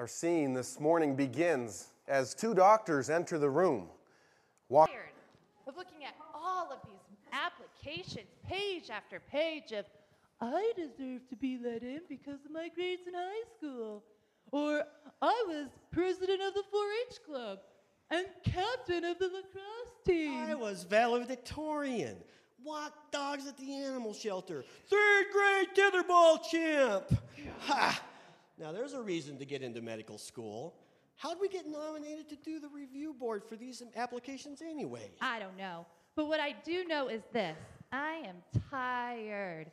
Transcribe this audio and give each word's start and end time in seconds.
Our 0.00 0.08
scene 0.08 0.54
this 0.54 0.80
morning 0.80 1.14
begins 1.14 1.88
as 2.08 2.32
two 2.32 2.54
doctors 2.54 3.10
enter 3.10 3.38
the 3.38 3.50
room. 3.50 3.90
Walk- 4.70 4.88
tired 4.88 5.10
of 5.66 5.76
looking 5.76 6.06
at 6.06 6.14
all 6.34 6.72
of 6.72 6.78
these 6.86 7.28
applications, 7.34 8.30
page 8.48 8.88
after 8.88 9.20
page 9.20 9.72
of, 9.72 9.84
I 10.40 10.72
deserve 10.74 11.28
to 11.28 11.36
be 11.36 11.58
let 11.62 11.82
in 11.82 12.00
because 12.08 12.42
of 12.46 12.50
my 12.50 12.70
grades 12.74 13.02
in 13.06 13.12
high 13.12 13.42
school. 13.58 14.02
Or 14.52 14.84
I 15.20 15.44
was 15.46 15.68
president 15.92 16.40
of 16.40 16.54
the 16.54 16.62
4 16.70 16.80
H 17.10 17.18
club 17.26 17.58
and 18.10 18.26
captain 18.42 19.04
of 19.04 19.18
the 19.18 19.26
lacrosse 19.26 20.00
team. 20.06 20.32
I 20.48 20.54
was 20.54 20.84
valedictorian. 20.84 22.16
Walked 22.64 23.12
dogs 23.12 23.46
at 23.46 23.58
the 23.58 23.74
animal 23.74 24.14
shelter. 24.14 24.64
Third 24.86 25.26
grade 25.30 25.68
tetherball 25.76 26.42
champ. 26.50 27.04
Ha! 27.58 28.00
Now 28.60 28.72
there's 28.72 28.92
a 28.92 29.00
reason 29.00 29.38
to 29.38 29.46
get 29.46 29.62
into 29.62 29.80
medical 29.80 30.18
school. 30.18 30.74
How'd 31.16 31.40
we 31.40 31.48
get 31.48 31.66
nominated 31.66 32.28
to 32.28 32.36
do 32.36 32.60
the 32.60 32.68
review 32.68 33.14
board 33.18 33.42
for 33.42 33.56
these 33.56 33.82
applications 33.96 34.60
anyway? 34.60 35.10
I 35.22 35.38
don't 35.38 35.56
know. 35.56 35.86
But 36.14 36.28
what 36.28 36.40
I 36.40 36.54
do 36.62 36.84
know 36.84 37.08
is 37.08 37.22
this 37.32 37.56
I 37.90 38.22
am 38.26 38.36
tired. 38.70 39.70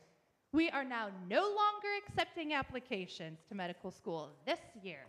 We 0.52 0.70
are 0.70 0.84
now 0.84 1.10
no 1.28 1.42
longer 1.42 1.88
accepting 2.06 2.54
applications 2.54 3.40
to 3.50 3.54
medical 3.54 3.90
school 3.90 4.30
this 4.46 4.58
year. 4.82 5.00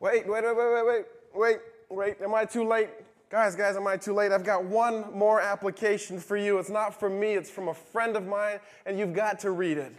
Wait, 0.00 0.26
wait, 0.26 0.42
wait, 0.42 0.56
wait, 0.56 0.72
wait, 0.72 0.86
wait, 0.86 1.04
wait, 1.34 1.58
wait. 1.90 2.16
Am 2.22 2.34
I 2.34 2.46
too 2.46 2.66
late? 2.66 2.88
Guys, 3.28 3.54
guys, 3.54 3.76
am 3.76 3.86
I 3.86 3.98
too 3.98 4.14
late? 4.14 4.32
I've 4.32 4.44
got 4.44 4.64
one 4.64 5.12
more 5.12 5.42
application 5.42 6.20
for 6.20 6.38
you. 6.38 6.58
It's 6.58 6.70
not 6.70 6.98
from 6.98 7.20
me, 7.20 7.34
it's 7.34 7.50
from 7.50 7.68
a 7.68 7.74
friend 7.74 8.16
of 8.16 8.26
mine, 8.26 8.60
and 8.86 8.98
you've 8.98 9.14
got 9.14 9.40
to 9.40 9.50
read 9.50 9.76
it. 9.76 9.92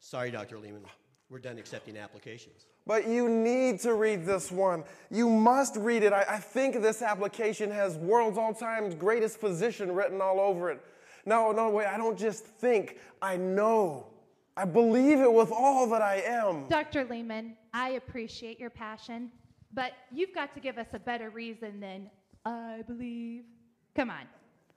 Sorry, 0.00 0.30
Dr. 0.30 0.58
Lehman. 0.58 0.84
We're 1.30 1.38
done 1.38 1.58
accepting 1.58 1.96
applications. 1.96 2.66
But 2.86 3.08
you 3.08 3.28
need 3.28 3.80
to 3.80 3.94
read 3.94 4.26
this 4.26 4.52
one. 4.52 4.84
You 5.10 5.28
must 5.28 5.76
read 5.76 6.02
it. 6.02 6.12
I, 6.12 6.24
I 6.28 6.38
think 6.38 6.82
this 6.82 7.00
application 7.00 7.70
has 7.70 7.96
world's 7.96 8.36
all 8.36 8.52
time 8.52 8.90
greatest 8.98 9.38
physician 9.38 9.92
written 9.92 10.20
all 10.20 10.38
over 10.38 10.70
it. 10.70 10.80
No, 11.26 11.52
no, 11.52 11.70
wait, 11.70 11.86
I 11.86 11.96
don't 11.96 12.18
just 12.18 12.44
think, 12.44 12.98
I 13.22 13.36
know. 13.36 14.06
I 14.56 14.66
believe 14.66 15.20
it 15.20 15.32
with 15.32 15.50
all 15.50 15.88
that 15.88 16.02
I 16.02 16.16
am. 16.26 16.68
Dr. 16.68 17.04
Lehman, 17.04 17.56
I 17.72 17.90
appreciate 17.90 18.60
your 18.60 18.70
passion, 18.70 19.32
but 19.72 19.92
you've 20.12 20.34
got 20.34 20.54
to 20.54 20.60
give 20.60 20.78
us 20.78 20.88
a 20.92 20.98
better 20.98 21.30
reason 21.30 21.80
than 21.80 22.10
I 22.44 22.82
believe. 22.86 23.44
Come 23.96 24.10
on. 24.10 24.26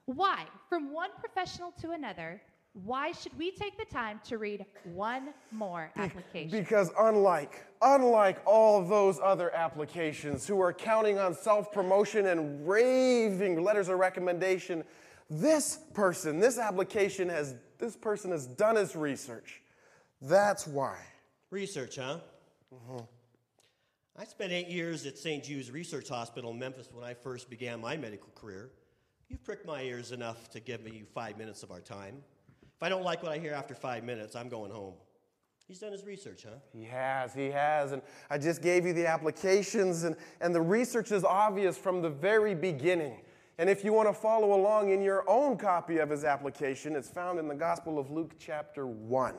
Why, 0.06 0.46
from 0.70 0.94
one 0.94 1.10
professional 1.20 1.72
to 1.82 1.92
another, 1.92 2.42
why 2.84 3.12
should 3.12 3.36
we 3.38 3.52
take 3.52 3.78
the 3.78 3.86
time 3.86 4.20
to 4.26 4.38
read 4.38 4.66
one 4.84 5.30
more 5.52 5.92
application? 5.96 6.50
Because 6.52 6.92
unlike, 7.00 7.66
unlike 7.82 8.40
all 8.46 8.84
those 8.84 9.20
other 9.24 9.54
applications 9.56 10.46
who 10.46 10.62
are 10.62 10.74
counting 10.74 11.18
on 11.18 11.34
self-promotion 11.34 12.28
and 12.28 12.68
raving 12.68 13.64
letters 13.64 13.90
of 13.90 13.98
recommendation, 13.98 14.84
this 15.30 15.80
person, 15.94 16.40
this 16.40 16.58
application 16.58 17.30
has, 17.30 17.56
this 17.80 17.96
person 17.96 18.32
has 18.32 18.46
done 18.46 18.76
his 18.76 18.96
research. 18.96 19.62
That's 20.22 20.68
why. 20.68 20.98
Research, 21.50 21.96
huh? 21.96 22.20
Mm-hmm. 22.74 23.04
I 24.20 24.26
spent 24.26 24.52
eight 24.52 24.68
years 24.68 25.06
at 25.06 25.18
St. 25.18 25.44
Jude's 25.44 25.72
Research 25.72 26.10
Hospital 26.10 26.52
in 26.52 26.60
Memphis 26.60 26.90
when 26.92 27.04
I 27.04 27.14
first 27.14 27.50
began 27.50 27.82
my 27.82 27.98
medical 27.98 28.30
career. 28.36 28.72
You've 29.30 29.44
pricked 29.44 29.66
my 29.66 29.82
ears 29.82 30.12
enough 30.12 30.50
to 30.52 30.60
give 30.60 30.84
me 30.84 31.04
five 31.14 31.38
minutes 31.38 31.62
of 31.62 31.72
our 31.72 31.82
time. 31.82 32.24
If 32.78 32.84
I 32.84 32.90
don't 32.90 33.04
like 33.04 33.24
what 33.24 33.32
I 33.32 33.40
hear 33.40 33.54
after 33.54 33.74
five 33.74 34.04
minutes, 34.04 34.36
I'm 34.36 34.50
going 34.50 34.72
home. 34.72 34.94
He's 35.68 35.80
done 35.80 35.92
his 35.92 36.06
research, 36.06 36.46
huh? 36.48 36.58
He 36.72 36.84
has, 36.84 37.34
he 37.34 37.48
has. 37.48 37.92
And 37.92 38.04
I 38.30 38.38
just 38.38 38.62
gave 38.62 38.86
you 38.86 38.94
the 38.94 39.08
applications, 39.08 40.04
and, 40.04 40.16
and 40.42 40.54
the 40.54 40.62
research 40.62 41.12
is 41.12 41.24
obvious 41.24 41.76
from 41.76 42.04
the 42.04 42.10
very 42.10 42.54
beginning. 42.54 43.22
And 43.58 43.68
if 43.68 43.84
you 43.84 43.94
want 43.94 44.08
to 44.08 44.14
follow 44.14 44.54
along 44.54 44.92
in 44.92 45.02
your 45.02 45.28
own 45.28 45.58
copy 45.58 45.98
of 45.98 46.12
his 46.12 46.24
application, 46.24 46.96
it's 46.96 47.10
found 47.10 47.40
in 47.40 47.48
the 47.48 47.56
Gospel 47.56 47.98
of 47.98 48.12
Luke, 48.12 48.36
chapter 48.38 48.86
1. 48.86 49.34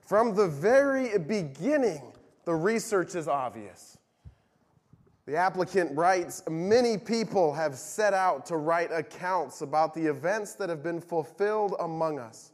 From 0.00 0.34
the 0.34 0.48
very 0.48 1.16
beginning, 1.16 2.12
the 2.44 2.54
research 2.56 3.14
is 3.14 3.28
obvious. 3.28 3.97
The 5.28 5.36
applicant 5.36 5.94
writes 5.94 6.42
Many 6.48 6.96
people 6.96 7.52
have 7.52 7.74
set 7.74 8.14
out 8.14 8.46
to 8.46 8.56
write 8.56 8.90
accounts 8.90 9.60
about 9.60 9.92
the 9.92 10.06
events 10.06 10.54
that 10.54 10.70
have 10.70 10.82
been 10.82 11.02
fulfilled 11.02 11.74
among 11.80 12.18
us. 12.18 12.52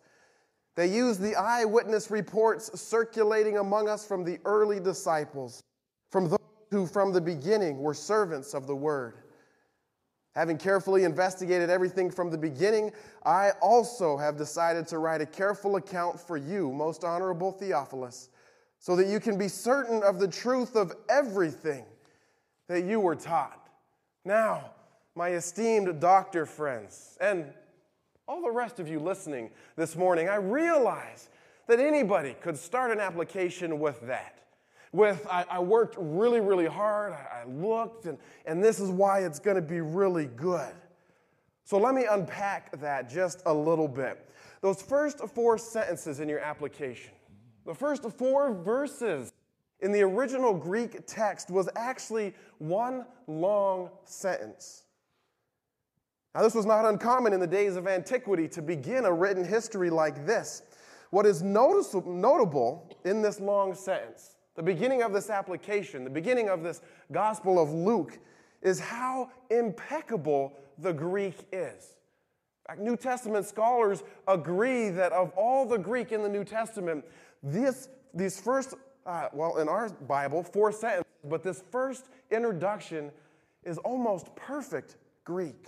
They 0.74 0.88
use 0.88 1.16
the 1.16 1.36
eyewitness 1.36 2.10
reports 2.10 2.80
circulating 2.80 3.58
among 3.58 3.88
us 3.88 4.04
from 4.04 4.24
the 4.24 4.40
early 4.44 4.80
disciples, 4.80 5.62
from 6.10 6.28
those 6.28 6.40
who 6.72 6.84
from 6.84 7.12
the 7.12 7.20
beginning 7.20 7.78
were 7.78 7.94
servants 7.94 8.54
of 8.54 8.66
the 8.66 8.74
word. 8.74 9.18
Having 10.34 10.58
carefully 10.58 11.04
investigated 11.04 11.70
everything 11.70 12.10
from 12.10 12.28
the 12.28 12.38
beginning, 12.38 12.90
I 13.24 13.52
also 13.62 14.16
have 14.16 14.36
decided 14.36 14.88
to 14.88 14.98
write 14.98 15.20
a 15.20 15.26
careful 15.26 15.76
account 15.76 16.18
for 16.18 16.36
you, 16.36 16.72
most 16.72 17.04
honorable 17.04 17.52
Theophilus, 17.52 18.30
so 18.80 18.96
that 18.96 19.06
you 19.06 19.20
can 19.20 19.38
be 19.38 19.46
certain 19.46 20.02
of 20.02 20.18
the 20.18 20.26
truth 20.26 20.74
of 20.74 20.92
everything 21.08 21.84
that 22.68 22.84
you 22.84 23.00
were 23.00 23.14
taught. 23.14 23.68
Now, 24.24 24.70
my 25.14 25.30
esteemed 25.30 26.00
doctor 26.00 26.46
friends, 26.46 27.16
and 27.20 27.52
all 28.26 28.42
the 28.42 28.50
rest 28.50 28.80
of 28.80 28.88
you 28.88 28.98
listening 28.98 29.50
this 29.76 29.96
morning, 29.96 30.28
I 30.28 30.36
realize 30.36 31.28
that 31.66 31.78
anybody 31.78 32.34
could 32.40 32.56
start 32.56 32.90
an 32.90 33.00
application 33.00 33.78
with 33.78 34.00
that. 34.02 34.38
With, 34.92 35.26
I, 35.30 35.44
I 35.50 35.58
worked 35.58 35.96
really, 35.98 36.40
really 36.40 36.66
hard, 36.66 37.12
I, 37.12 37.42
I 37.42 37.44
looked, 37.48 38.06
and, 38.06 38.16
and 38.46 38.62
this 38.62 38.80
is 38.80 38.90
why 38.90 39.20
it's 39.20 39.40
going 39.40 39.56
to 39.56 39.62
be 39.62 39.80
really 39.80 40.26
good. 40.26 40.72
So 41.64 41.78
let 41.78 41.94
me 41.94 42.04
unpack 42.08 42.78
that 42.80 43.10
just 43.10 43.42
a 43.46 43.52
little 43.52 43.88
bit. 43.88 44.30
Those 44.60 44.80
first 44.80 45.18
four 45.34 45.58
sentences 45.58 46.20
in 46.20 46.28
your 46.28 46.38
application, 46.38 47.12
the 47.66 47.74
first 47.74 48.08
four 48.18 48.54
verses 48.54 49.32
in 49.84 49.92
the 49.92 50.02
original 50.02 50.54
Greek 50.54 51.06
text 51.06 51.50
was 51.50 51.68
actually 51.76 52.34
one 52.56 53.04
long 53.26 53.90
sentence. 54.06 54.84
Now, 56.34 56.42
this 56.42 56.54
was 56.54 56.64
not 56.64 56.86
uncommon 56.86 57.34
in 57.34 57.38
the 57.38 57.46
days 57.46 57.76
of 57.76 57.86
antiquity 57.86 58.48
to 58.48 58.62
begin 58.62 59.04
a 59.04 59.12
written 59.12 59.44
history 59.44 59.90
like 59.90 60.24
this. 60.24 60.62
What 61.10 61.26
is 61.26 61.42
notice- 61.42 61.94
notable 62.06 62.90
in 63.04 63.20
this 63.20 63.38
long 63.38 63.74
sentence, 63.74 64.36
the 64.56 64.62
beginning 64.62 65.02
of 65.02 65.12
this 65.12 65.28
application, 65.28 66.02
the 66.02 66.10
beginning 66.10 66.48
of 66.48 66.62
this 66.62 66.80
Gospel 67.12 67.62
of 67.62 67.70
Luke, 67.70 68.18
is 68.62 68.80
how 68.80 69.30
impeccable 69.50 70.54
the 70.78 70.94
Greek 70.94 71.36
is. 71.52 71.94
New 72.78 72.96
Testament 72.96 73.44
scholars 73.44 74.02
agree 74.26 74.88
that 74.88 75.12
of 75.12 75.30
all 75.36 75.66
the 75.66 75.78
Greek 75.78 76.10
in 76.10 76.22
the 76.22 76.28
New 76.28 76.42
Testament, 76.42 77.04
this, 77.42 77.90
these 78.14 78.40
first, 78.40 78.74
uh, 79.06 79.28
well, 79.32 79.58
in 79.58 79.68
our 79.68 79.88
Bible, 79.90 80.42
four 80.42 80.72
sentences, 80.72 81.04
but 81.24 81.42
this 81.42 81.62
first 81.70 82.06
introduction 82.30 83.10
is 83.64 83.78
almost 83.78 84.34
perfect 84.36 84.96
Greek. 85.24 85.66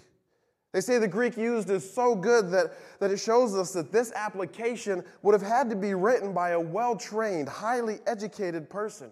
They 0.72 0.80
say 0.80 0.98
the 0.98 1.08
Greek 1.08 1.36
used 1.36 1.70
is 1.70 1.90
so 1.90 2.14
good 2.14 2.50
that, 2.50 2.74
that 3.00 3.10
it 3.10 3.18
shows 3.18 3.54
us 3.54 3.72
that 3.72 3.92
this 3.92 4.12
application 4.12 5.02
would 5.22 5.32
have 5.32 5.42
had 5.42 5.70
to 5.70 5.76
be 5.76 5.94
written 5.94 6.34
by 6.34 6.50
a 6.50 6.60
well 6.60 6.96
trained, 6.96 7.48
highly 7.48 8.00
educated 8.06 8.68
person. 8.68 9.10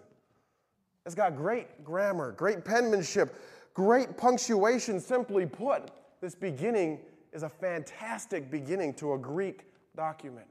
It's 1.05 1.15
got 1.15 1.35
great 1.35 1.83
grammar, 1.83 2.31
great 2.33 2.65
penmanship, 2.65 3.35
great 3.73 4.17
punctuation. 4.17 4.99
Simply 4.99 5.45
put, 5.45 5.89
this 6.21 6.35
beginning 6.35 6.99
is 7.33 7.43
a 7.43 7.49
fantastic 7.49 8.49
beginning 8.49 8.93
to 8.95 9.13
a 9.13 9.17
Greek 9.17 9.65
document. 9.95 10.47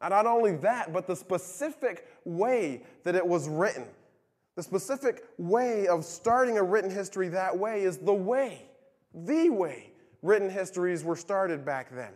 And 0.00 0.10
not 0.10 0.26
only 0.26 0.56
that, 0.56 0.92
but 0.92 1.06
the 1.06 1.16
specific 1.16 2.08
way 2.24 2.82
that 3.04 3.14
it 3.14 3.26
was 3.26 3.48
written, 3.48 3.84
the 4.56 4.62
specific 4.62 5.24
way 5.38 5.88
of 5.88 6.04
starting 6.04 6.58
a 6.58 6.62
written 6.62 6.90
history 6.90 7.28
that 7.28 7.56
way 7.56 7.82
is 7.82 7.98
the 7.98 8.14
way, 8.14 8.66
the 9.14 9.50
way 9.50 9.92
written 10.22 10.50
histories 10.50 11.04
were 11.04 11.16
started 11.16 11.64
back 11.64 11.94
then. 11.94 12.12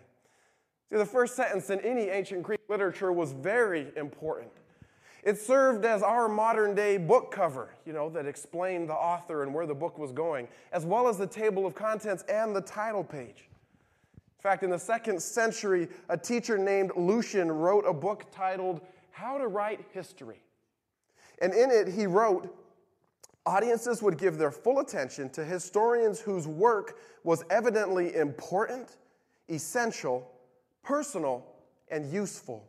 See, 0.90 0.98
the 0.98 1.06
first 1.06 1.36
sentence 1.36 1.70
in 1.70 1.80
any 1.80 2.08
ancient 2.08 2.42
Greek 2.42 2.60
literature 2.68 3.12
was 3.12 3.32
very 3.32 3.88
important. 3.96 4.50
It 5.22 5.38
served 5.38 5.86
as 5.86 6.02
our 6.02 6.28
modern 6.28 6.74
day 6.74 6.98
book 6.98 7.30
cover, 7.30 7.74
you 7.86 7.94
know, 7.94 8.10
that 8.10 8.26
explained 8.26 8.90
the 8.90 8.94
author 8.94 9.42
and 9.42 9.54
where 9.54 9.66
the 9.66 9.74
book 9.74 9.98
was 9.98 10.12
going, 10.12 10.48
as 10.72 10.84
well 10.84 11.08
as 11.08 11.16
the 11.16 11.26
table 11.26 11.64
of 11.64 11.74
contents 11.74 12.22
and 12.28 12.54
the 12.54 12.60
title 12.60 13.02
page. 13.02 13.48
In 14.44 14.50
fact, 14.50 14.62
in 14.62 14.68
the 14.68 14.78
second 14.78 15.22
century, 15.22 15.88
a 16.10 16.18
teacher 16.18 16.58
named 16.58 16.90
Lucian 16.96 17.50
wrote 17.50 17.86
a 17.88 17.94
book 17.94 18.26
titled 18.30 18.82
How 19.10 19.38
to 19.38 19.48
Write 19.48 19.80
History. 19.94 20.42
And 21.40 21.54
in 21.54 21.70
it, 21.70 21.88
he 21.88 22.06
wrote, 22.06 22.54
Audiences 23.46 24.02
would 24.02 24.18
give 24.18 24.36
their 24.36 24.50
full 24.50 24.80
attention 24.80 25.30
to 25.30 25.46
historians 25.46 26.20
whose 26.20 26.46
work 26.46 26.98
was 27.22 27.42
evidently 27.48 28.16
important, 28.16 28.98
essential, 29.48 30.30
personal, 30.82 31.46
and 31.88 32.12
useful. 32.12 32.66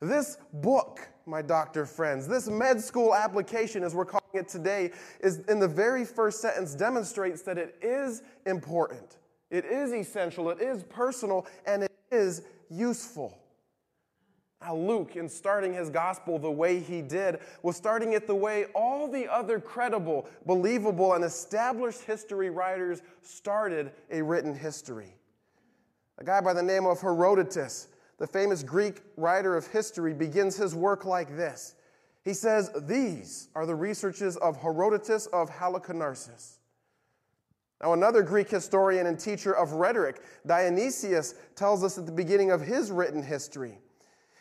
This 0.00 0.36
book, 0.52 1.00
my 1.24 1.40
doctor 1.40 1.86
friends, 1.86 2.28
this 2.28 2.48
med 2.48 2.82
school 2.82 3.14
application, 3.14 3.82
as 3.82 3.94
we're 3.94 4.04
calling 4.04 4.24
it 4.34 4.46
today, 4.46 4.90
is 5.20 5.38
in 5.48 5.58
the 5.58 5.68
very 5.68 6.04
first 6.04 6.42
sentence 6.42 6.74
demonstrates 6.74 7.40
that 7.42 7.56
it 7.56 7.76
is 7.80 8.20
important, 8.44 9.16
it 9.50 9.64
is 9.64 9.92
essential, 9.92 10.50
it 10.50 10.60
is 10.60 10.82
personal, 10.84 11.46
and 11.66 11.84
it 11.84 11.92
is 12.10 12.42
useful. 12.68 13.36
Now, 14.60 14.74
Luke, 14.74 15.16
in 15.16 15.28
starting 15.28 15.74
his 15.74 15.90
gospel 15.90 16.38
the 16.38 16.50
way 16.50 16.80
he 16.80 17.02
did, 17.02 17.38
was 17.62 17.76
starting 17.76 18.14
it 18.14 18.26
the 18.26 18.34
way 18.34 18.64
all 18.74 19.06
the 19.06 19.28
other 19.28 19.60
credible, 19.60 20.28
believable, 20.46 21.12
and 21.14 21.24
established 21.24 22.02
history 22.02 22.50
writers 22.50 23.02
started 23.22 23.92
a 24.10 24.22
written 24.22 24.54
history. 24.54 25.14
A 26.18 26.24
guy 26.24 26.40
by 26.40 26.54
the 26.54 26.62
name 26.62 26.86
of 26.86 27.00
Herodotus, 27.00 27.88
the 28.18 28.26
famous 28.26 28.62
Greek 28.62 29.02
writer 29.16 29.56
of 29.56 29.66
history, 29.66 30.14
begins 30.14 30.56
his 30.56 30.74
work 30.74 31.04
like 31.04 31.36
this. 31.36 31.74
He 32.24 32.32
says, 32.32 32.70
These 32.82 33.48
are 33.54 33.66
the 33.66 33.74
researches 33.74 34.36
of 34.38 34.56
Herodotus 34.56 35.26
of 35.26 35.50
Halicarnassus. 35.50 36.55
Now, 37.82 37.92
another 37.92 38.22
Greek 38.22 38.48
historian 38.48 39.06
and 39.06 39.18
teacher 39.18 39.54
of 39.54 39.72
rhetoric, 39.72 40.22
Dionysius, 40.46 41.34
tells 41.54 41.84
us 41.84 41.98
at 41.98 42.06
the 42.06 42.12
beginning 42.12 42.50
of 42.50 42.60
his 42.60 42.90
written 42.90 43.22
history 43.22 43.78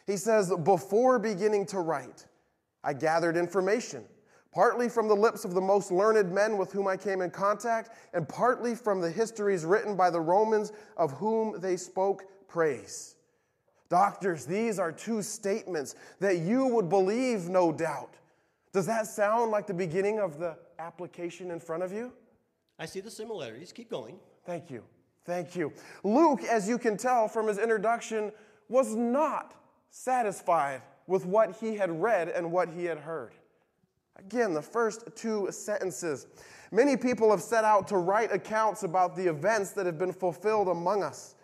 he 0.06 0.18
says, 0.18 0.54
Before 0.64 1.20
beginning 1.20 1.66
to 1.68 1.80
write, 1.80 2.26
I 2.84 2.94
gathered 2.94 3.36
information, 3.36 4.04
partly 4.52 4.88
from 4.88 5.08
the 5.08 5.16
lips 5.16 5.46
of 5.46 5.54
the 5.54 5.62
most 5.62 5.92
learned 5.92 6.32
men 6.32 6.58
with 6.58 6.72
whom 6.72 6.88
I 6.88 6.98
came 6.98 7.22
in 7.22 7.32
contact, 7.32 7.90
and 8.14 8.28
partly 8.28 8.76
from 8.76 9.02
the 9.02 9.10
histories 9.10 9.66
written 9.66 9.96
by 9.96 10.10
the 10.10 10.22
Romans 10.22 10.72
of 10.98 11.12
whom 11.14 11.60
they 11.60 11.78
spoke 11.78 12.26
praise. 12.48 13.16
Doctors, 13.90 14.46
these 14.46 14.80
are 14.80 14.92
two 14.92 15.22
statements 15.22 15.96
that 16.20 16.40
you 16.40 16.68
would 16.68 16.90
believe, 16.90 17.50
no 17.50 17.72
doubt. 17.72 18.16
Does 18.74 18.86
that 18.88 19.08
sound 19.08 19.52
like 19.52 19.68
the 19.68 19.74
beginning 19.74 20.20
of 20.20 20.38
the 20.38 20.58
application 20.80 21.50
in 21.52 21.60
front 21.60 21.82
of 21.82 21.92
you? 21.92 22.12
I 22.78 22.86
see 22.86 23.00
the 23.00 23.12
similarities. 23.12 23.72
Keep 23.72 23.90
going. 23.90 24.20
Thank 24.46 24.70
you. 24.70 24.84
Thank 25.26 25.56
you. 25.56 25.74
Luke, 26.04 26.44
as 26.44 26.70
you 26.70 26.78
can 26.78 26.98
tell 26.98 27.28
from 27.28 27.48
his 27.48 27.58
introduction, 27.58 28.32
was 28.70 28.96
not 28.96 29.56
satisfied 29.90 30.82
with 31.08 31.26
what 31.26 31.56
he 31.56 31.76
had 31.76 31.90
read 32.02 32.30
and 32.30 32.52
what 32.52 32.70
he 32.70 32.86
had 32.86 33.00
heard. 33.00 33.34
Again, 34.18 34.54
the 34.54 34.62
first 34.62 35.04
two 35.16 35.48
sentences. 35.52 36.28
Many 36.72 36.98
people 36.98 37.32
have 37.32 37.42
set 37.42 37.64
out 37.64 37.88
to 37.90 37.98
write 37.98 38.32
accounts 38.32 38.84
about 38.84 39.16
the 39.16 39.28
events 39.28 39.72
that 39.72 39.86
have 39.86 39.98
been 39.98 40.14
fulfilled 40.14 40.68
among 40.68 41.04
us. 41.04 41.36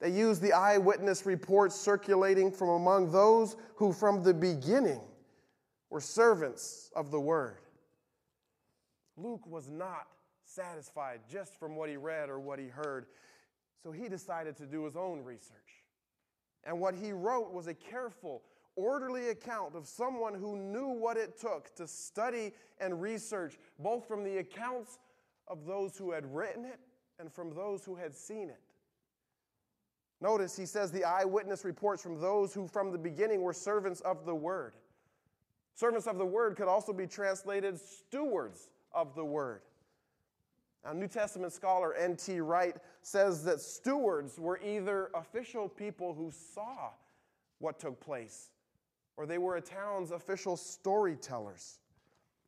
They 0.00 0.10
use 0.10 0.38
the 0.38 0.52
eyewitness 0.52 1.24
reports 1.24 1.74
circulating 1.74 2.50
from 2.50 2.68
among 2.68 3.10
those 3.10 3.56
who, 3.76 3.92
from 3.92 4.22
the 4.22 4.34
beginning, 4.34 5.00
were 5.88 6.00
servants 6.00 6.90
of 6.94 7.10
the 7.10 7.20
word. 7.20 7.58
Luke 9.16 9.46
was 9.46 9.70
not 9.70 10.06
satisfied 10.56 11.20
just 11.30 11.54
from 11.60 11.76
what 11.76 11.88
he 11.88 11.96
read 11.96 12.28
or 12.28 12.40
what 12.40 12.58
he 12.58 12.66
heard, 12.66 13.06
so 13.82 13.92
he 13.92 14.08
decided 14.08 14.56
to 14.56 14.66
do 14.66 14.84
his 14.84 14.96
own 14.96 15.22
research. 15.22 15.84
And 16.64 16.80
what 16.80 16.94
he 16.94 17.12
wrote 17.12 17.52
was 17.52 17.68
a 17.68 17.74
careful, 17.74 18.42
orderly 18.74 19.28
account 19.28 19.76
of 19.76 19.86
someone 19.86 20.34
who 20.34 20.56
knew 20.56 20.88
what 20.88 21.16
it 21.16 21.38
took 21.38 21.74
to 21.76 21.86
study 21.86 22.52
and 22.80 23.00
research, 23.00 23.58
both 23.78 24.08
from 24.08 24.24
the 24.24 24.38
accounts 24.38 24.98
of 25.46 25.66
those 25.66 25.96
who 25.96 26.10
had 26.10 26.34
written 26.34 26.64
it 26.64 26.80
and 27.20 27.32
from 27.32 27.54
those 27.54 27.84
who 27.84 27.94
had 27.94 28.14
seen 28.14 28.48
it. 28.48 28.60
Notice 30.20 30.56
he 30.56 30.66
says 30.66 30.90
the 30.90 31.04
eyewitness 31.04 31.64
reports 31.64 32.02
from 32.02 32.20
those 32.20 32.54
who 32.54 32.66
from 32.66 32.90
the 32.90 32.98
beginning 32.98 33.42
were 33.42 33.52
servants 33.52 34.00
of 34.00 34.24
the 34.24 34.34
word. 34.34 34.74
Servants 35.74 36.06
of 36.06 36.16
the 36.16 36.26
word 36.26 36.56
could 36.56 36.68
also 36.68 36.92
be 36.92 37.06
translated 37.06 37.78
stewards 37.78 38.70
of 38.92 39.14
the 39.14 39.24
word. 39.24 39.60
New 40.94 41.08
Testament 41.08 41.52
scholar 41.52 41.94
N.T. 41.94 42.40
Wright 42.40 42.76
says 43.02 43.44
that 43.44 43.60
stewards 43.60 44.38
were 44.38 44.60
either 44.64 45.10
official 45.14 45.68
people 45.68 46.14
who 46.14 46.30
saw 46.30 46.90
what 47.58 47.78
took 47.78 48.00
place, 48.00 48.50
or 49.16 49.26
they 49.26 49.38
were 49.38 49.56
a 49.56 49.60
town's 49.60 50.10
official 50.10 50.56
storytellers. 50.56 51.78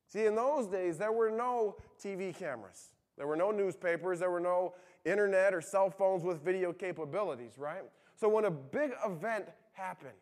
See, 0.06 0.26
in 0.26 0.34
those 0.34 0.66
days, 0.66 0.98
there 0.98 1.12
were 1.12 1.30
no 1.30 1.76
TV 2.02 2.36
cameras, 2.36 2.90
there 3.16 3.26
were 3.26 3.36
no 3.36 3.50
newspapers, 3.50 4.20
there 4.20 4.30
were 4.30 4.40
no 4.40 4.74
internet 5.04 5.54
or 5.54 5.60
cell 5.60 5.90
phones 5.90 6.24
with 6.24 6.42
video 6.42 6.72
capabilities, 6.72 7.58
right? 7.58 7.82
So 8.16 8.28
when 8.28 8.44
a 8.44 8.50
big 8.50 8.92
event 9.06 9.46
happened 9.72 10.12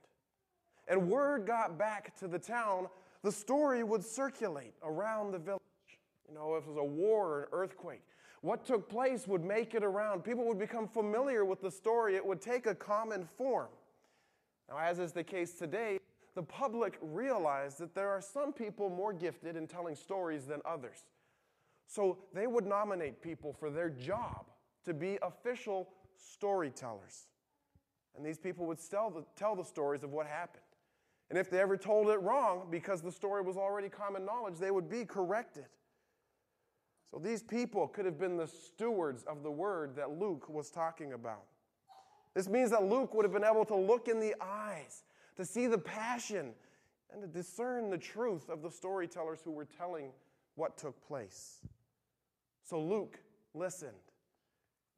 and 0.88 1.08
word 1.08 1.46
got 1.46 1.78
back 1.78 2.16
to 2.18 2.28
the 2.28 2.38
town, 2.38 2.88
the 3.22 3.32
story 3.32 3.82
would 3.82 4.04
circulate 4.04 4.74
around 4.82 5.32
the 5.32 5.38
village. 5.38 5.62
You 6.28 6.34
know, 6.34 6.54
if 6.56 6.64
it 6.64 6.68
was 6.68 6.78
a 6.78 6.84
war 6.84 7.26
or 7.26 7.42
an 7.42 7.48
earthquake, 7.52 8.02
what 8.40 8.64
took 8.64 8.88
place 8.88 9.26
would 9.26 9.44
make 9.44 9.74
it 9.74 9.82
around. 9.82 10.22
People 10.24 10.46
would 10.46 10.58
become 10.58 10.86
familiar 10.86 11.44
with 11.44 11.60
the 11.60 11.70
story. 11.70 12.16
It 12.16 12.24
would 12.24 12.40
take 12.40 12.66
a 12.66 12.74
common 12.74 13.24
form. 13.24 13.68
Now, 14.68 14.78
as 14.78 14.98
is 14.98 15.12
the 15.12 15.24
case 15.24 15.54
today, 15.54 15.98
the 16.34 16.42
public 16.42 16.98
realized 17.00 17.78
that 17.78 17.94
there 17.94 18.10
are 18.10 18.20
some 18.20 18.52
people 18.52 18.90
more 18.90 19.12
gifted 19.12 19.56
in 19.56 19.66
telling 19.66 19.94
stories 19.94 20.46
than 20.46 20.60
others. 20.64 21.04
So 21.86 22.18
they 22.34 22.46
would 22.46 22.66
nominate 22.66 23.22
people 23.22 23.52
for 23.52 23.70
their 23.70 23.88
job 23.88 24.46
to 24.84 24.92
be 24.92 25.18
official 25.22 25.88
storytellers. 26.16 27.28
And 28.16 28.24
these 28.24 28.38
people 28.38 28.66
would 28.66 28.78
tell 28.90 29.10
the, 29.10 29.24
tell 29.36 29.54
the 29.54 29.64
stories 29.64 30.02
of 30.02 30.10
what 30.10 30.26
happened. 30.26 30.62
And 31.30 31.38
if 31.38 31.50
they 31.50 31.60
ever 31.60 31.76
told 31.76 32.08
it 32.08 32.20
wrong, 32.20 32.68
because 32.70 33.02
the 33.02 33.12
story 33.12 33.42
was 33.42 33.56
already 33.56 33.88
common 33.88 34.24
knowledge, 34.24 34.58
they 34.58 34.70
would 34.70 34.88
be 34.88 35.04
corrected. 35.04 35.66
So 37.16 37.22
these 37.22 37.42
people 37.42 37.88
could 37.88 38.04
have 38.04 38.18
been 38.18 38.36
the 38.36 38.46
stewards 38.46 39.24
of 39.24 39.42
the 39.42 39.50
word 39.50 39.96
that 39.96 40.18
Luke 40.20 40.50
was 40.50 40.68
talking 40.68 41.14
about. 41.14 41.44
This 42.34 42.46
means 42.46 42.68
that 42.72 42.84
Luke 42.84 43.14
would 43.14 43.24
have 43.24 43.32
been 43.32 43.42
able 43.42 43.64
to 43.64 43.74
look 43.74 44.06
in 44.06 44.20
the 44.20 44.34
eyes, 44.38 45.02
to 45.38 45.44
see 45.46 45.66
the 45.66 45.78
passion, 45.78 46.52
and 47.10 47.22
to 47.22 47.26
discern 47.26 47.88
the 47.88 47.96
truth 47.96 48.50
of 48.50 48.60
the 48.60 48.70
storytellers 48.70 49.38
who 49.42 49.50
were 49.50 49.64
telling 49.64 50.10
what 50.56 50.76
took 50.76 51.02
place. 51.08 51.60
So 52.62 52.78
Luke 52.78 53.18
listened, 53.54 53.92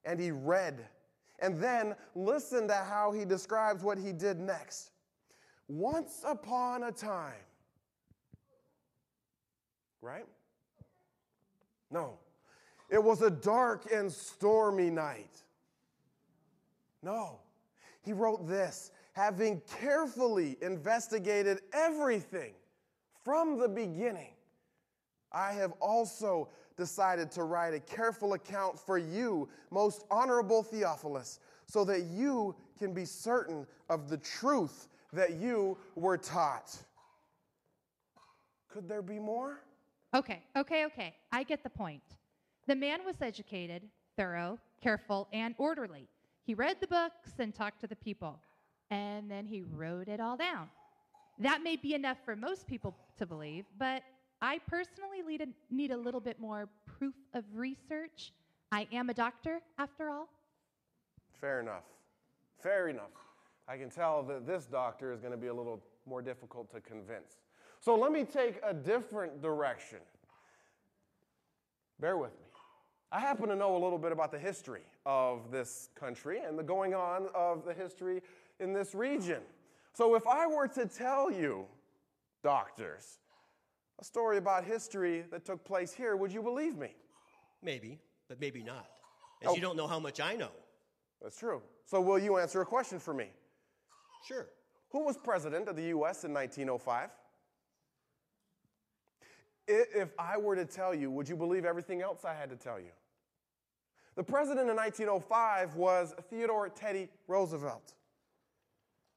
and 0.05 0.19
he 0.19 0.33
read, 0.33 0.89
and 1.39 1.63
then 1.63 1.95
listened 2.17 2.71
to 2.71 2.75
how 2.75 3.13
he 3.13 3.25
describes 3.27 3.85
what 3.85 3.97
he 3.97 4.13
did 4.13 4.41
next. 4.41 4.91
Once 5.69 6.23
upon 6.27 6.83
a 6.83 6.91
time, 6.91 7.45
right? 10.03 10.27
No. 11.91 12.19
It 12.91 13.03
was 13.03 13.23
a 13.23 13.31
dark 13.31 13.91
and 13.93 14.11
stormy 14.11 14.91
night. 14.91 15.43
No. 17.03 17.41
He 18.03 18.13
wrote 18.13 18.47
this 18.49 18.91
having 19.13 19.61
carefully 19.81 20.57
investigated 20.63 21.61
everything 21.73 22.53
from 23.25 23.59
the 23.59 23.69
beginning. 23.69 24.33
I 25.33 25.53
have 25.53 25.73
also 25.81 26.49
decided 26.77 27.31
to 27.33 27.43
write 27.43 27.75
a 27.75 27.81
careful 27.81 28.35
account 28.35 28.79
for 28.79 28.97
you, 28.97 29.49
most 29.71 30.05
honorable 30.11 30.63
Theophilus, 30.63 31.41
so 31.67 31.85
that 31.85 32.05
you 32.05 32.55
can 32.79 32.95
be 32.95 33.05
certain 33.05 33.67
of 33.91 34.09
the 34.09 34.19
truth 34.19 34.89
that 35.13 35.35
you 35.35 35.77
were 35.97 36.17
taught. 36.17 36.77
Could 38.69 38.89
there 38.89 39.03
be 39.03 39.19
more? 39.19 39.59
Okay, 40.15 40.43
okay, 40.57 40.87
okay. 40.87 41.15
I 41.33 41.43
get 41.43 41.63
the 41.63 41.71
point. 41.71 42.03
The 42.67 42.75
man 42.75 43.01
was 43.05 43.17
educated, 43.21 43.83
thorough, 44.17 44.59
careful, 44.83 45.29
and 45.33 45.55
orderly. 45.59 46.09
He 46.45 46.55
read 46.55 46.77
the 46.81 46.87
books 46.87 47.33
and 47.39 47.55
talked 47.55 47.81
to 47.83 47.87
the 47.87 47.97
people, 47.97 48.39
and 48.91 49.31
then 49.31 49.47
he 49.47 49.63
wrote 49.63 50.09
it 50.09 50.19
all 50.19 50.37
down. 50.37 50.71
That 51.39 51.63
may 51.63 51.77
be 51.77 51.95
enough 51.95 52.17
for 52.25 52.35
most 52.35 52.67
people 52.67 52.95
to 53.19 53.27
believe, 53.27 53.67
but 53.79 54.03
I 54.41 54.61
personally 54.67 55.23
need 55.27 55.43
a, 55.43 55.47
need 55.71 55.91
a 55.91 55.97
little 55.97 56.21
bit 56.21 56.41
more 56.41 56.69
proof 56.87 57.15
of 57.35 57.45
research. 57.53 58.33
I 58.73 58.87
am 58.93 59.11
a 59.11 59.15
doctor, 59.15 59.61
after 59.79 60.09
all. 60.09 60.29
Fair 61.41 61.61
enough. 61.61 61.85
Fair 62.63 62.89
enough. 62.89 63.13
I 63.69 63.77
can 63.77 63.91
tell 63.91 64.23
that 64.25 64.47
this 64.47 64.65
doctor 64.65 65.13
is 65.13 65.21
going 65.21 65.33
to 65.33 65.39
be 65.39 65.49
a 65.49 65.55
little 65.55 65.83
more 66.07 66.23
difficult 66.23 66.71
to 66.73 66.81
convince. 66.81 67.37
So 67.81 67.97
let 67.97 68.13
me 68.13 68.25
take 68.25 68.61
a 68.65 68.75
different 68.75 69.41
direction. 69.41 69.99
Bear 72.01 72.17
with 72.17 72.33
me. 72.33 72.47
I 73.11 73.21
happen 73.21 73.49
to 73.49 73.57
know 73.57 73.77
a 73.77 73.81
little 73.83 73.99
bit 73.99 74.13
about 74.13 74.31
the 74.31 74.39
history 74.39 74.83
of 75.07 75.51
this 75.51 75.89
country 75.95 76.41
and 76.47 76.59
the 76.59 76.63
going 76.63 76.95
on 76.95 77.29
of 77.35 77.65
the 77.65 77.73
history 77.73 78.23
in 78.61 78.73
this 78.73 78.95
region. 78.95 79.41
So 79.95 80.15
if 80.15 80.27
I 80.27 80.47
were 80.47 80.69
to 80.69 80.87
tell 80.87 81.31
you, 81.31 81.65
doctors, 82.43 83.19
a 83.99 84.05
story 84.05 84.37
about 84.37 84.65
history 84.65 85.25
that 85.31 85.45
took 85.45 85.65
place 85.65 85.93
here, 85.93 86.17
would 86.17 86.33
you 86.33 86.43
believe 86.43 86.77
me? 86.77 86.95
Maybe, 87.63 87.99
but 88.29 88.41
maybe 88.41 88.63
not. 88.63 88.87
As 89.43 89.49
Oh. 89.49 89.55
you 89.55 89.61
don't 89.61 89.77
know 89.77 89.87
how 89.87 89.99
much 89.99 90.21
I 90.21 90.37
know. 90.37 90.53
That's 91.23 91.39
true. 91.39 91.63
So 91.87 92.01
will 92.01 92.19
you 92.19 92.39
answer 92.39 92.61
a 92.61 92.67
question 92.67 92.99
for 92.99 93.15
me? 93.15 93.31
Sure. 94.27 94.49
Who 94.91 95.05
was 95.05 95.17
president 95.17 95.69
of 95.69 95.77
the 95.77 95.85
US 95.85 96.25
in 96.25 96.33
1905? 96.33 97.11
If 99.69 100.09
I 100.19 100.39
were 100.39 100.57
to 100.57 100.65
tell 100.65 100.95
you, 100.95 101.11
would 101.11 101.29
you 101.29 101.37
believe 101.37 101.65
everything 101.65 102.01
else 102.01 102.25
I 102.25 102.35
had 102.35 102.49
to 102.51 102.57
tell 102.57 102.81
you? 102.81 102.91
The 104.17 104.25
president 104.25 104.69
in 104.69 104.77
1905 104.77 105.77
was 105.77 106.15
Theodore 106.31 106.69
Teddy 106.71 107.09
Roosevelt. 107.29 107.95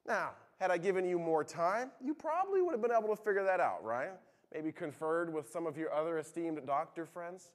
Now, 0.05 0.31
had 0.59 0.69
I 0.69 0.77
given 0.77 1.05
you 1.05 1.17
more 1.17 1.43
time, 1.43 1.89
you 2.03 2.13
probably 2.13 2.61
would 2.61 2.73
have 2.73 2.81
been 2.81 2.91
able 2.91 3.15
to 3.15 3.15
figure 3.15 3.43
that 3.43 3.59
out, 3.59 3.83
right? 3.83 4.11
Maybe 4.53 4.71
conferred 4.71 5.33
with 5.33 5.49
some 5.49 5.65
of 5.65 5.77
your 5.77 5.91
other 5.93 6.19
esteemed 6.19 6.59
doctor 6.67 7.05
friends. 7.05 7.51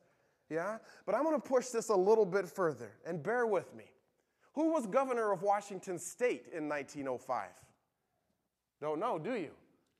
Yeah? 0.48 0.78
But 1.04 1.14
I'm 1.14 1.22
going 1.22 1.40
to 1.40 1.48
push 1.48 1.66
this 1.66 1.90
a 1.90 1.94
little 1.94 2.24
bit 2.24 2.48
further, 2.48 2.92
and 3.04 3.22
bear 3.22 3.46
with 3.46 3.74
me. 3.74 3.84
Who 4.54 4.72
was 4.72 4.86
governor 4.86 5.32
of 5.32 5.42
Washington 5.42 5.98
State 5.98 6.46
in 6.52 6.68
1905? 6.68 7.48
Don't 8.80 8.98
know, 8.98 9.18
do 9.18 9.34
you? 9.34 9.50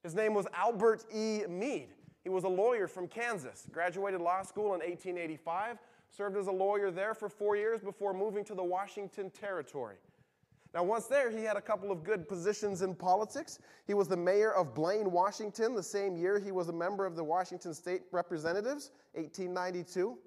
His 0.03 0.15
name 0.15 0.35
was 0.35 0.47
Albert 0.55 1.05
E. 1.15 1.43
Mead. 1.49 1.89
He 2.27 2.31
was 2.31 2.43
a 2.43 2.49
lawyer 2.49 2.89
from 2.89 3.07
Kansas, 3.07 3.69
graduated 3.71 4.21
law 4.21 4.43
school 4.43 4.75
in 4.75 4.81
1885, 4.81 5.79
served 6.11 6.37
as 6.37 6.49
a 6.49 6.51
lawyer 6.51 6.91
there 6.91 7.15
for 7.15 7.29
four 7.29 7.55
years 7.55 7.81
before 7.81 8.13
moving 8.13 8.43
to 8.47 8.55
the 8.57 8.65
Washington 8.65 9.31
Territory. 9.31 9.95
Now, 10.75 10.83
once 10.83 11.07
there, 11.07 11.31
he 11.31 11.45
had 11.45 11.57
a 11.57 11.61
couple 11.61 11.93
of 11.93 12.03
good 12.03 12.27
positions 12.27 12.83
in 12.83 12.97
politics. 12.97 13.61
He 13.87 13.95
was 13.95 14.09
the 14.09 14.17
mayor 14.17 14.53
of 14.53 14.75
Blaine, 14.75 15.13
Washington, 15.13 15.77
the 15.77 15.83
same 15.85 16.17
year 16.17 16.41
he 16.41 16.51
was 16.51 16.69
a 16.69 16.73
member 16.73 17.07
of 17.07 17.15
the 17.15 17.23
Washington 17.23 17.73
State 17.73 18.03
Representatives, 18.11 18.91
1892. 19.13 20.19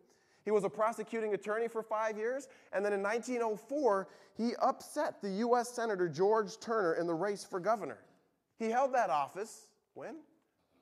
He 0.45 0.51
was 0.51 0.63
a 0.63 0.69
prosecuting 0.69 1.33
attorney 1.33 1.67
for 1.67 1.83
five 1.83 2.17
years, 2.17 2.47
and 2.71 2.85
then 2.85 2.93
in 2.93 3.03
1904, 3.03 4.07
he 4.37 4.53
upset 4.61 5.21
the 5.21 5.31
U.S. 5.31 5.69
Senator 5.69 6.07
George 6.07 6.61
Turner 6.61 6.93
in 6.93 7.07
the 7.07 7.13
race 7.13 7.43
for 7.43 7.59
governor. 7.59 7.99
He 8.57 8.69
held 8.69 8.93
that 8.93 9.09
office 9.09 9.67
when? 9.95 10.15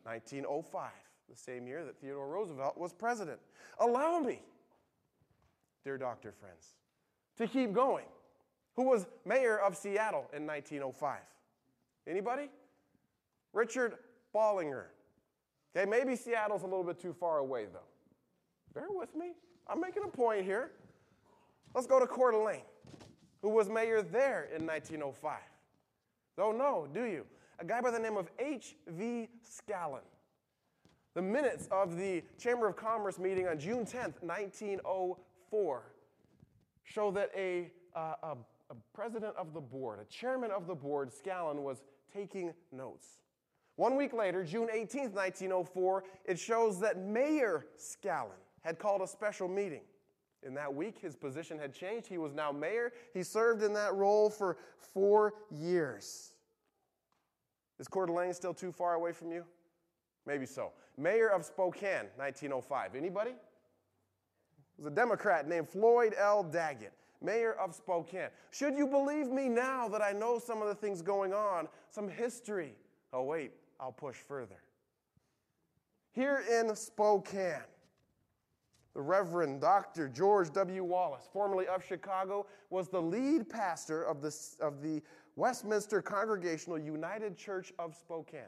1905 0.04 0.92
the 1.30 1.36
same 1.36 1.68
year 1.68 1.84
that 1.86 2.00
Theodore 2.00 2.28
Roosevelt 2.28 2.78
was 2.78 2.94
president. 2.94 3.40
Allow 3.80 4.20
me, 4.20 4.42
dear 5.84 5.98
doctor 5.98 6.32
friends, 6.32 6.76
to 7.38 7.48
keep 7.48 7.74
going. 7.74 8.06
Who 8.76 8.84
was 8.84 9.08
mayor 9.26 9.58
of 9.58 9.76
Seattle 9.76 10.30
in 10.34 10.46
1905? 10.46 11.20
Anybody? 12.08 12.50
Richard 13.54 13.96
Ballinger. 14.34 14.88
Okay, 15.76 15.90
maybe 15.90 16.16
Seattle's 16.16 16.64
a 16.64 16.68
little 16.68 16.84
bit 16.84 17.00
too 17.00 17.14
far 17.14 17.40
away 17.40 17.66
though. 17.66 17.80
Bear 18.74 18.88
with 18.90 19.16
me. 19.16 19.34
I'm 19.68 19.82
making 19.82 20.04
a 20.04 20.08
point 20.08 20.46
here. 20.46 20.72
Let's 21.74 21.88
go 21.88 22.00
to 22.00 22.08
Coeur 22.08 22.32
d'Alene. 22.32 22.62
Who 23.42 23.50
was 23.50 23.70
mayor 23.70 24.02
there 24.02 24.48
in 24.56 24.66
1905? 24.66 25.40
Don't 26.38 26.58
know, 26.58 26.88
do 26.94 27.04
you? 27.04 27.26
A 27.60 27.66
guy 27.66 27.82
by 27.82 27.92
the 27.92 28.00
name 28.00 28.18
of 28.18 28.30
H.V. 28.40 29.28
Scallon. 29.44 30.02
The 31.18 31.24
minutes 31.24 31.68
of 31.72 31.98
the 31.98 32.22
Chamber 32.38 32.68
of 32.68 32.76
Commerce 32.76 33.18
meeting 33.18 33.48
on 33.48 33.58
June 33.58 33.86
10th, 33.86 34.22
1904, 34.22 35.84
show 36.84 37.10
that 37.10 37.32
a, 37.36 37.72
uh, 37.96 38.14
a, 38.22 38.38
a 38.70 38.76
president 38.94 39.36
of 39.36 39.52
the 39.52 39.60
board, 39.60 39.98
a 40.00 40.06
chairman 40.06 40.52
of 40.52 40.68
the 40.68 40.76
board, 40.76 41.10
Scallon, 41.10 41.64
was 41.64 41.82
taking 42.14 42.54
notes. 42.72 43.18
One 43.78 43.96
week 43.96 44.14
later, 44.14 44.44
June 44.44 44.68
18th, 44.68 45.14
1904, 45.14 46.04
it 46.26 46.38
shows 46.38 46.80
that 46.82 47.00
Mayor 47.00 47.66
Scallon 47.80 48.38
had 48.62 48.78
called 48.78 49.02
a 49.02 49.08
special 49.08 49.48
meeting. 49.48 49.82
In 50.44 50.54
that 50.54 50.72
week, 50.72 51.00
his 51.00 51.16
position 51.16 51.58
had 51.58 51.74
changed. 51.74 52.06
He 52.06 52.20
was 52.20 52.36
now 52.36 52.52
mayor. 52.52 52.94
He 53.16 53.24
served 53.24 53.64
in 53.64 53.74
that 53.74 53.96
role 53.96 54.30
for 54.30 54.58
four 54.94 55.34
years. 55.50 56.34
Is 57.80 57.88
Coeur 57.88 58.06
d'Alene 58.06 58.36
still 58.36 58.54
too 58.54 58.72
far 58.72 58.94
away 58.94 59.14
from 59.14 59.32
you? 59.32 59.46
Maybe 60.28 60.46
so. 60.46 60.74
Mayor 60.98 61.30
of 61.30 61.46
Spokane, 61.46 62.08
1905. 62.16 62.96
Anybody? 62.96 63.32
It 63.32 63.38
was 64.84 64.92
a 64.92 64.96
Democrat 64.96 65.48
named 65.48 65.70
Floyd 65.70 66.14
L. 66.18 66.44
Daggett, 66.44 66.94
mayor 67.22 67.54
of 67.54 67.74
Spokane. 67.74 68.30
Should 68.52 68.76
you 68.76 68.88
believe 68.88 69.28
me 69.28 69.48
now 69.50 69.88
that 69.90 70.02
I 70.02 70.12
know 70.12 70.40
some 70.40 70.62
of 70.62 70.68
the 70.68 70.76
things 70.76 71.02
going 71.02 71.34
on, 71.34 71.68
some 71.90 72.08
history? 72.08 72.76
Oh, 73.14 73.24
wait, 73.24 73.52
I'll 73.80 73.92
push 73.92 74.18
further. 74.18 74.58
Here 76.12 76.44
in 76.52 76.76
Spokane, 76.76 77.62
the 78.96 79.02
Reverend 79.02 79.62
Dr. 79.62 80.10
George 80.10 80.52
W. 80.54 80.84
Wallace, 80.84 81.30
formerly 81.32 81.68
of 81.68 81.86
Chicago, 81.86 82.48
was 82.72 82.90
the 82.90 83.02
lead 83.02 83.48
pastor 83.48 84.04
of 84.04 84.22
the, 84.22 84.36
of 84.60 84.82
the 84.82 85.02
Westminster 85.36 86.02
Congregational 86.02 86.80
United 86.80 87.38
Church 87.38 87.72
of 87.78 87.96
Spokane. 87.96 88.42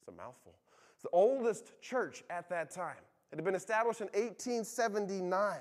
It's 0.00 0.08
a 0.08 0.12
mouthful. 0.12 0.54
The 1.02 1.10
oldest 1.12 1.80
church 1.80 2.22
at 2.30 2.48
that 2.50 2.70
time. 2.70 2.96
It 3.32 3.36
had 3.36 3.44
been 3.44 3.54
established 3.54 4.00
in 4.00 4.08
1879. 4.08 5.58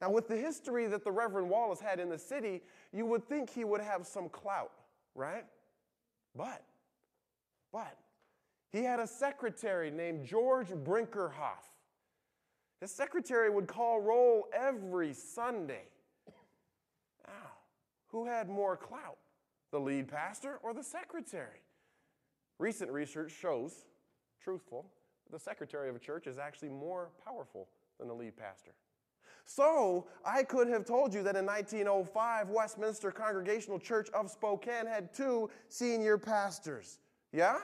Now, 0.00 0.10
with 0.10 0.28
the 0.28 0.36
history 0.36 0.86
that 0.88 1.04
the 1.04 1.12
Reverend 1.12 1.48
Wallace 1.48 1.80
had 1.80 2.00
in 2.00 2.08
the 2.08 2.18
city, 2.18 2.60
you 2.92 3.06
would 3.06 3.26
think 3.28 3.48
he 3.48 3.64
would 3.64 3.80
have 3.80 4.06
some 4.06 4.28
clout, 4.28 4.72
right? 5.14 5.44
But, 6.36 6.62
but, 7.72 7.96
he 8.72 8.82
had 8.82 8.98
a 8.98 9.06
secretary 9.06 9.90
named 9.90 10.26
George 10.26 10.68
Brinkerhoff. 10.68 11.70
His 12.80 12.90
secretary 12.90 13.48
would 13.48 13.68
call 13.68 14.00
roll 14.00 14.48
every 14.52 15.14
Sunday. 15.14 15.84
Now, 17.26 17.52
who 18.08 18.26
had 18.26 18.48
more 18.48 18.76
clout, 18.76 19.18
the 19.70 19.80
lead 19.80 20.08
pastor 20.08 20.58
or 20.62 20.74
the 20.74 20.82
secretary? 20.82 21.62
Recent 22.58 22.90
research 22.90 23.32
shows, 23.32 23.86
truthful, 24.44 24.86
the 25.30 25.38
secretary 25.38 25.88
of 25.88 25.96
a 25.96 25.98
church 25.98 26.26
is 26.26 26.38
actually 26.38 26.68
more 26.68 27.08
powerful 27.24 27.68
than 27.98 28.08
the 28.08 28.14
lead 28.14 28.36
pastor. 28.36 28.72
So, 29.46 30.06
I 30.24 30.42
could 30.42 30.68
have 30.68 30.86
told 30.86 31.12
you 31.12 31.22
that 31.22 31.36
in 31.36 31.44
1905, 31.44 32.48
Westminster 32.48 33.10
Congregational 33.10 33.78
Church 33.78 34.08
of 34.10 34.30
Spokane 34.30 34.86
had 34.86 35.12
two 35.12 35.50
senior 35.68 36.16
pastors. 36.16 36.98
Yeah? 37.32 37.58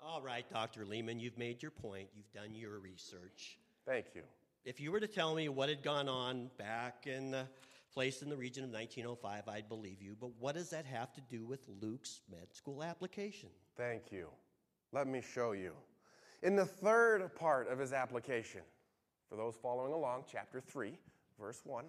All 0.00 0.22
right, 0.22 0.48
Dr. 0.50 0.86
Lehman, 0.86 1.20
you've 1.20 1.36
made 1.36 1.60
your 1.60 1.70
point. 1.70 2.08
You've 2.14 2.32
done 2.32 2.54
your 2.54 2.78
research. 2.78 3.58
Thank 3.86 4.06
you. 4.14 4.22
If 4.64 4.80
you 4.80 4.90
were 4.90 5.00
to 5.00 5.06
tell 5.06 5.34
me 5.34 5.48
what 5.48 5.68
had 5.68 5.82
gone 5.82 6.08
on 6.08 6.50
back 6.56 7.06
in 7.06 7.30
the 7.30 7.46
place 7.92 8.22
in 8.22 8.30
the 8.30 8.36
region 8.36 8.64
of 8.64 8.70
1905, 8.70 9.48
I'd 9.48 9.68
believe 9.68 10.00
you. 10.00 10.16
But 10.18 10.30
what 10.38 10.54
does 10.54 10.70
that 10.70 10.86
have 10.86 11.12
to 11.14 11.20
do 11.20 11.44
with 11.44 11.68
Luke's 11.80 12.20
med 12.30 12.54
school 12.54 12.82
application? 12.82 13.50
Thank 13.76 14.10
you. 14.10 14.28
Let 14.92 15.06
me 15.06 15.20
show 15.20 15.52
you. 15.52 15.72
In 16.42 16.56
the 16.56 16.66
third 16.66 17.34
part 17.36 17.68
of 17.68 17.78
his 17.78 17.92
application, 17.92 18.62
for 19.28 19.36
those 19.36 19.54
following 19.54 19.92
along, 19.92 20.24
chapter 20.30 20.60
3, 20.60 20.98
verse 21.40 21.62
1, 21.64 21.84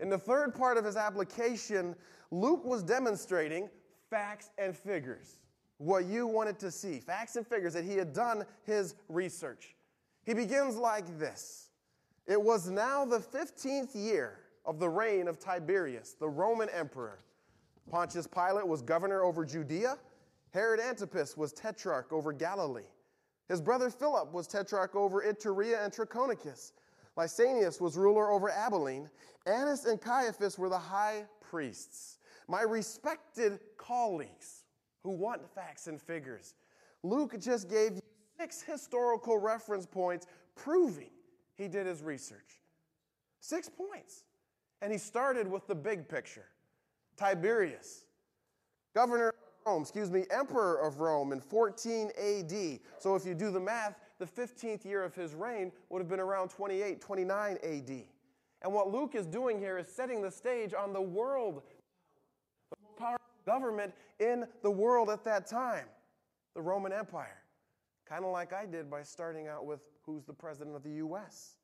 in 0.00 0.08
the 0.08 0.18
third 0.18 0.54
part 0.54 0.78
of 0.78 0.84
his 0.84 0.96
application, 0.96 1.94
Luke 2.30 2.64
was 2.64 2.82
demonstrating 2.82 3.68
facts 4.08 4.50
and 4.56 4.74
figures, 4.76 5.38
what 5.76 6.06
you 6.06 6.26
wanted 6.26 6.58
to 6.60 6.70
see, 6.70 7.00
facts 7.00 7.36
and 7.36 7.46
figures 7.46 7.74
that 7.74 7.84
he 7.84 7.96
had 7.96 8.12
done 8.12 8.44
his 8.64 8.94
research. 9.08 9.76
He 10.24 10.34
begins 10.34 10.76
like 10.76 11.18
this 11.18 11.68
It 12.26 12.40
was 12.40 12.70
now 12.70 13.04
the 13.04 13.18
15th 13.18 13.94
year 13.94 14.38
of 14.64 14.78
the 14.78 14.88
reign 14.88 15.28
of 15.28 15.38
Tiberius, 15.38 16.16
the 16.18 16.28
Roman 16.28 16.68
emperor. 16.70 17.18
Pontius 17.90 18.26
Pilate 18.26 18.66
was 18.66 18.82
governor 18.82 19.22
over 19.22 19.44
Judea. 19.44 19.98
Herod 20.50 20.80
Antipas 20.80 21.36
was 21.36 21.52
tetrarch 21.52 22.12
over 22.12 22.32
Galilee. 22.32 22.82
His 23.48 23.60
brother 23.60 23.90
Philip 23.90 24.32
was 24.32 24.46
tetrarch 24.46 24.94
over 24.94 25.22
Iturea 25.22 25.82
and 25.82 25.92
Trachonitis. 25.92 26.72
Lysanias 27.16 27.80
was 27.80 27.96
ruler 27.96 28.30
over 28.30 28.50
Abilene. 28.50 29.08
Annas 29.46 29.86
and 29.86 30.00
Caiaphas 30.00 30.58
were 30.58 30.68
the 30.68 30.78
high 30.78 31.24
priests. 31.40 32.18
My 32.46 32.62
respected 32.62 33.58
colleagues 33.76 34.64
who 35.02 35.10
want 35.10 35.48
facts 35.54 35.86
and 35.86 36.00
figures, 36.00 36.54
Luke 37.02 37.38
just 37.40 37.68
gave 37.68 37.94
you 37.94 38.02
six 38.38 38.62
historical 38.62 39.38
reference 39.38 39.86
points 39.86 40.26
proving 40.54 41.10
he 41.56 41.68
did 41.68 41.86
his 41.86 42.02
research. 42.02 42.60
Six 43.40 43.68
points. 43.68 44.24
And 44.80 44.92
he 44.92 44.98
started 44.98 45.50
with 45.50 45.66
the 45.66 45.74
big 45.74 46.08
picture 46.08 46.46
Tiberius, 47.16 48.04
governor 48.94 49.34
Rome, 49.68 49.82
excuse 49.82 50.10
me, 50.10 50.24
emperor 50.30 50.80
of 50.80 50.98
Rome 50.98 51.30
in 51.30 51.42
14 51.42 52.10
AD. 52.18 52.80
So 52.98 53.14
if 53.14 53.26
you 53.26 53.34
do 53.34 53.50
the 53.50 53.60
math, 53.60 54.00
the 54.18 54.24
15th 54.24 54.82
year 54.86 55.04
of 55.04 55.14
his 55.14 55.34
reign 55.34 55.72
would 55.90 55.98
have 55.98 56.08
been 56.08 56.20
around 56.20 56.48
28, 56.48 57.02
29 57.02 57.58
AD. 57.62 57.90
And 58.62 58.72
what 58.72 58.90
Luke 58.90 59.14
is 59.14 59.26
doing 59.26 59.58
here 59.58 59.76
is 59.76 59.86
setting 59.86 60.22
the 60.22 60.30
stage 60.30 60.72
on 60.72 60.94
the 60.94 61.02
world, 61.02 61.62
the 62.70 62.76
powerful 62.98 63.18
government 63.44 63.92
in 64.18 64.46
the 64.62 64.70
world 64.70 65.10
at 65.10 65.22
that 65.24 65.46
time, 65.46 65.84
the 66.54 66.62
Roman 66.62 66.90
Empire. 66.90 67.42
Kind 68.08 68.24
of 68.24 68.32
like 68.32 68.54
I 68.54 68.64
did 68.64 68.90
by 68.90 69.02
starting 69.02 69.48
out 69.48 69.66
with 69.66 69.80
who's 70.00 70.24
the 70.24 70.32
president 70.32 70.76
of 70.76 70.82
the 70.82 70.92
US. 70.92 71.56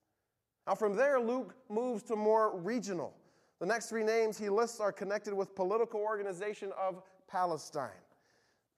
Now, 0.66 0.75
from 0.75 0.94
there, 0.94 1.18
Luke 1.18 1.54
moves 1.70 2.02
to 2.04 2.16
more 2.16 2.54
regional. 2.58 3.14
The 3.61 3.66
next 3.66 3.87
three 3.87 4.04
names 4.04 4.37
he 4.37 4.50
lists 4.50 4.78
are 4.78 4.92
connected 4.92 5.32
with 5.32 5.54
political 5.54 6.00
organization 6.00 6.70
of 6.78 7.02
Palestine. 7.28 7.90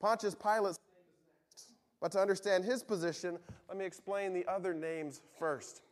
Pontius 0.01 0.35
Pilate. 0.35 0.77
But 2.01 2.13
to 2.13 2.21
understand 2.21 2.65
his 2.65 2.83
position, 2.83 3.39
let 3.69 3.79
me 3.79 3.85
explain 3.85 4.33
the 4.33 4.47
other 4.47 4.75
names 4.75 5.23
first. 5.39 5.83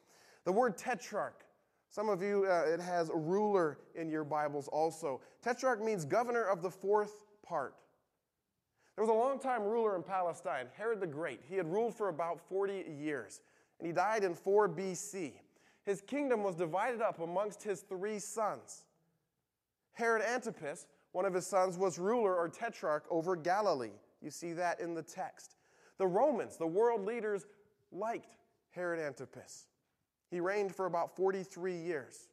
The 0.44 0.52
word 0.52 0.76
tetrarch, 0.76 1.44
some 1.88 2.08
of 2.08 2.22
you, 2.22 2.46
uh, 2.46 2.64
it 2.66 2.80
has 2.80 3.10
ruler 3.14 3.78
in 3.94 4.10
your 4.10 4.24
Bibles 4.24 4.68
also. 4.68 5.20
Tetrarch 5.42 5.82
means 5.82 6.04
governor 6.04 6.44
of 6.44 6.60
the 6.60 6.70
fourth 6.70 7.24
part. 7.42 7.74
There 8.96 9.04
was 9.04 9.10
a 9.10 9.18
long 9.18 9.40
time 9.40 9.62
ruler 9.62 9.96
in 9.96 10.02
Palestine, 10.02 10.66
Herod 10.76 11.00
the 11.00 11.06
Great. 11.06 11.40
He 11.48 11.56
had 11.56 11.70
ruled 11.70 11.96
for 11.96 12.10
about 12.10 12.40
40 12.48 12.84
years, 13.00 13.40
and 13.78 13.86
he 13.86 13.92
died 13.92 14.22
in 14.22 14.34
4 14.34 14.68
BC. 14.68 15.32
His 15.84 16.00
kingdom 16.00 16.42
was 16.42 16.54
divided 16.54 17.00
up 17.00 17.20
amongst 17.20 17.62
his 17.62 17.80
three 17.80 18.18
sons. 18.18 18.84
Herod 19.94 20.22
Antipas, 20.22 20.86
one 21.14 21.24
of 21.24 21.32
his 21.32 21.46
sons, 21.46 21.78
was 21.78 21.96
ruler 21.96 22.34
or 22.34 22.48
tetrarch 22.48 23.04
over 23.08 23.36
Galilee. 23.36 23.92
You 24.20 24.32
see 24.32 24.52
that 24.54 24.80
in 24.80 24.94
the 24.94 25.02
text. 25.02 25.54
The 25.96 26.08
Romans, 26.08 26.56
the 26.56 26.66
world 26.66 27.04
leaders, 27.04 27.46
liked 27.92 28.34
Herod 28.70 28.98
Antipas. 28.98 29.68
He 30.28 30.40
reigned 30.40 30.74
for 30.74 30.86
about 30.86 31.14
43 31.14 31.76
years. 31.76 32.30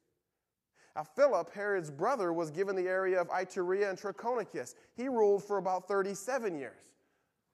Now, 0.96 1.04
Philip, 1.04 1.54
Herod's 1.54 1.92
brother, 1.92 2.34
was 2.34 2.50
given 2.50 2.76
the 2.76 2.88
area 2.88 3.22
of 3.22 3.30
Iturea 3.30 3.88
and 3.88 4.00
Trachonitis. 4.00 4.74
He 4.96 5.08
ruled 5.08 5.44
for 5.44 5.58
about 5.58 5.88
37 5.88 6.58
years. 6.58 6.82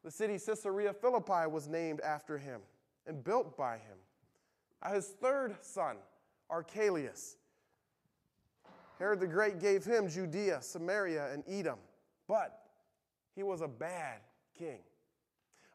The 0.06 0.12
city 0.12 0.40
Caesarea 0.40 0.94
Philippi 0.94 1.46
was 1.50 1.68
named 1.68 2.00
after 2.00 2.38
him 2.38 2.62
and 3.06 3.22
built 3.22 3.58
by 3.58 3.74
him. 3.74 3.98
Now, 4.82 4.94
his 4.94 5.08
third 5.08 5.58
son, 5.60 5.98
Archelaus, 6.50 7.36
Herod 9.00 9.20
the 9.20 9.28
Great 9.28 9.60
gave 9.60 9.86
him 9.86 10.10
Judea, 10.10 10.62
Samaria, 10.62 11.32
and 11.32 11.44
Edom, 11.48 11.80
but 12.28 12.60
he 13.36 13.44
was 13.44 13.62
a 13.62 13.68
bad 13.68 14.22
king. 14.58 14.80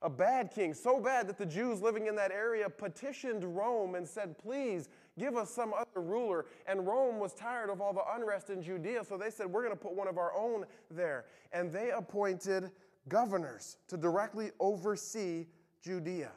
A 0.05 0.11
bad 0.11 0.51
king, 0.51 0.75
so 0.75 0.99
bad 0.99 1.29
that 1.29 1.39
the 1.39 1.47
Jews 1.47 1.81
living 1.81 2.09
in 2.09 2.17
that 2.17 2.33
area 2.33 2.69
petitioned 2.69 3.45
Rome 3.45 3.95
and 3.95 4.07
said, 4.07 4.37
Please 4.37 4.89
give 5.17 5.37
us 5.37 5.49
some 5.49 5.73
other 5.73 6.05
ruler. 6.05 6.47
And 6.67 6.85
Rome 6.85 7.21
was 7.21 7.35
tired 7.35 7.71
of 7.71 7.81
all 7.81 7.93
the 7.93 8.03
unrest 8.13 8.51
in 8.51 8.61
Judea, 8.61 9.05
so 9.05 9.17
they 9.17 9.31
said, 9.31 9.47
We're 9.47 9.63
going 9.63 9.77
to 9.77 9.81
put 9.81 9.95
one 9.95 10.09
of 10.09 10.19
our 10.19 10.35
own 10.37 10.65
there. 10.91 11.27
And 11.53 11.71
they 11.71 11.91
appointed 11.91 12.73
governors 13.09 13.77
to 13.87 13.97
directly 13.97 14.51
oversee 14.59 15.47
Judea. 15.85 16.33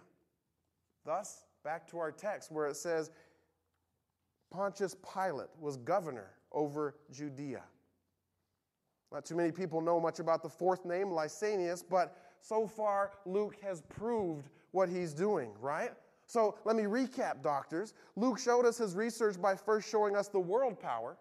Thus, 1.04 1.46
back 1.63 1.88
to 1.89 1.98
our 1.98 2.12
text 2.12 2.51
where 2.51 2.68
it 2.68 2.75
says, 2.75 3.10
Pontius 4.51 4.96
Pilate 5.12 5.50
was 5.60 5.77
governor 5.77 6.30
over 6.56 6.96
Judea. 7.12 7.62
Not 9.12 9.26
too 9.26 9.36
many 9.36 9.52
people 9.52 9.82
know 9.82 10.00
much 10.00 10.20
about 10.20 10.42
the 10.42 10.50
fourth 10.50 10.84
name, 10.86 11.08
Lysanias, 11.08 11.84
but 11.88 12.18
so 12.42 12.66
far 12.68 13.12
Luke 13.26 13.56
has 13.62 13.82
proved 13.82 14.50
what 14.72 14.90
he's 14.90 15.14
doing, 15.14 15.52
right? 15.60 15.92
So 16.28 16.58
let 16.66 16.76
me 16.76 16.84
recap, 16.84 17.44
doctors. 17.44 17.94
Luke 18.16 18.40
showed 18.40 18.66
us 18.66 18.78
his 18.78 18.96
research 18.96 19.40
by 19.40 19.56
first 19.56 19.90
showing 19.90 20.16
us 20.16 20.28
the 20.28 20.40
world 20.40 20.80
power, 20.80 21.18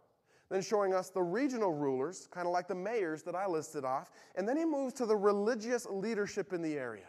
then 0.50 0.62
showing 0.62 0.94
us 0.94 1.10
the 1.10 1.22
regional 1.22 1.72
rulers, 1.72 2.28
kind 2.30 2.46
of 2.46 2.52
like 2.52 2.68
the 2.68 2.74
mayors 2.74 3.22
that 3.24 3.34
I 3.34 3.46
listed 3.46 3.84
off, 3.84 4.10
and 4.34 4.48
then 4.48 4.56
he 4.56 4.64
moves 4.64 4.94
to 4.94 5.06
the 5.06 5.16
religious 5.16 5.86
leadership 5.86 6.52
in 6.52 6.62
the 6.62 6.78
area. 6.78 7.06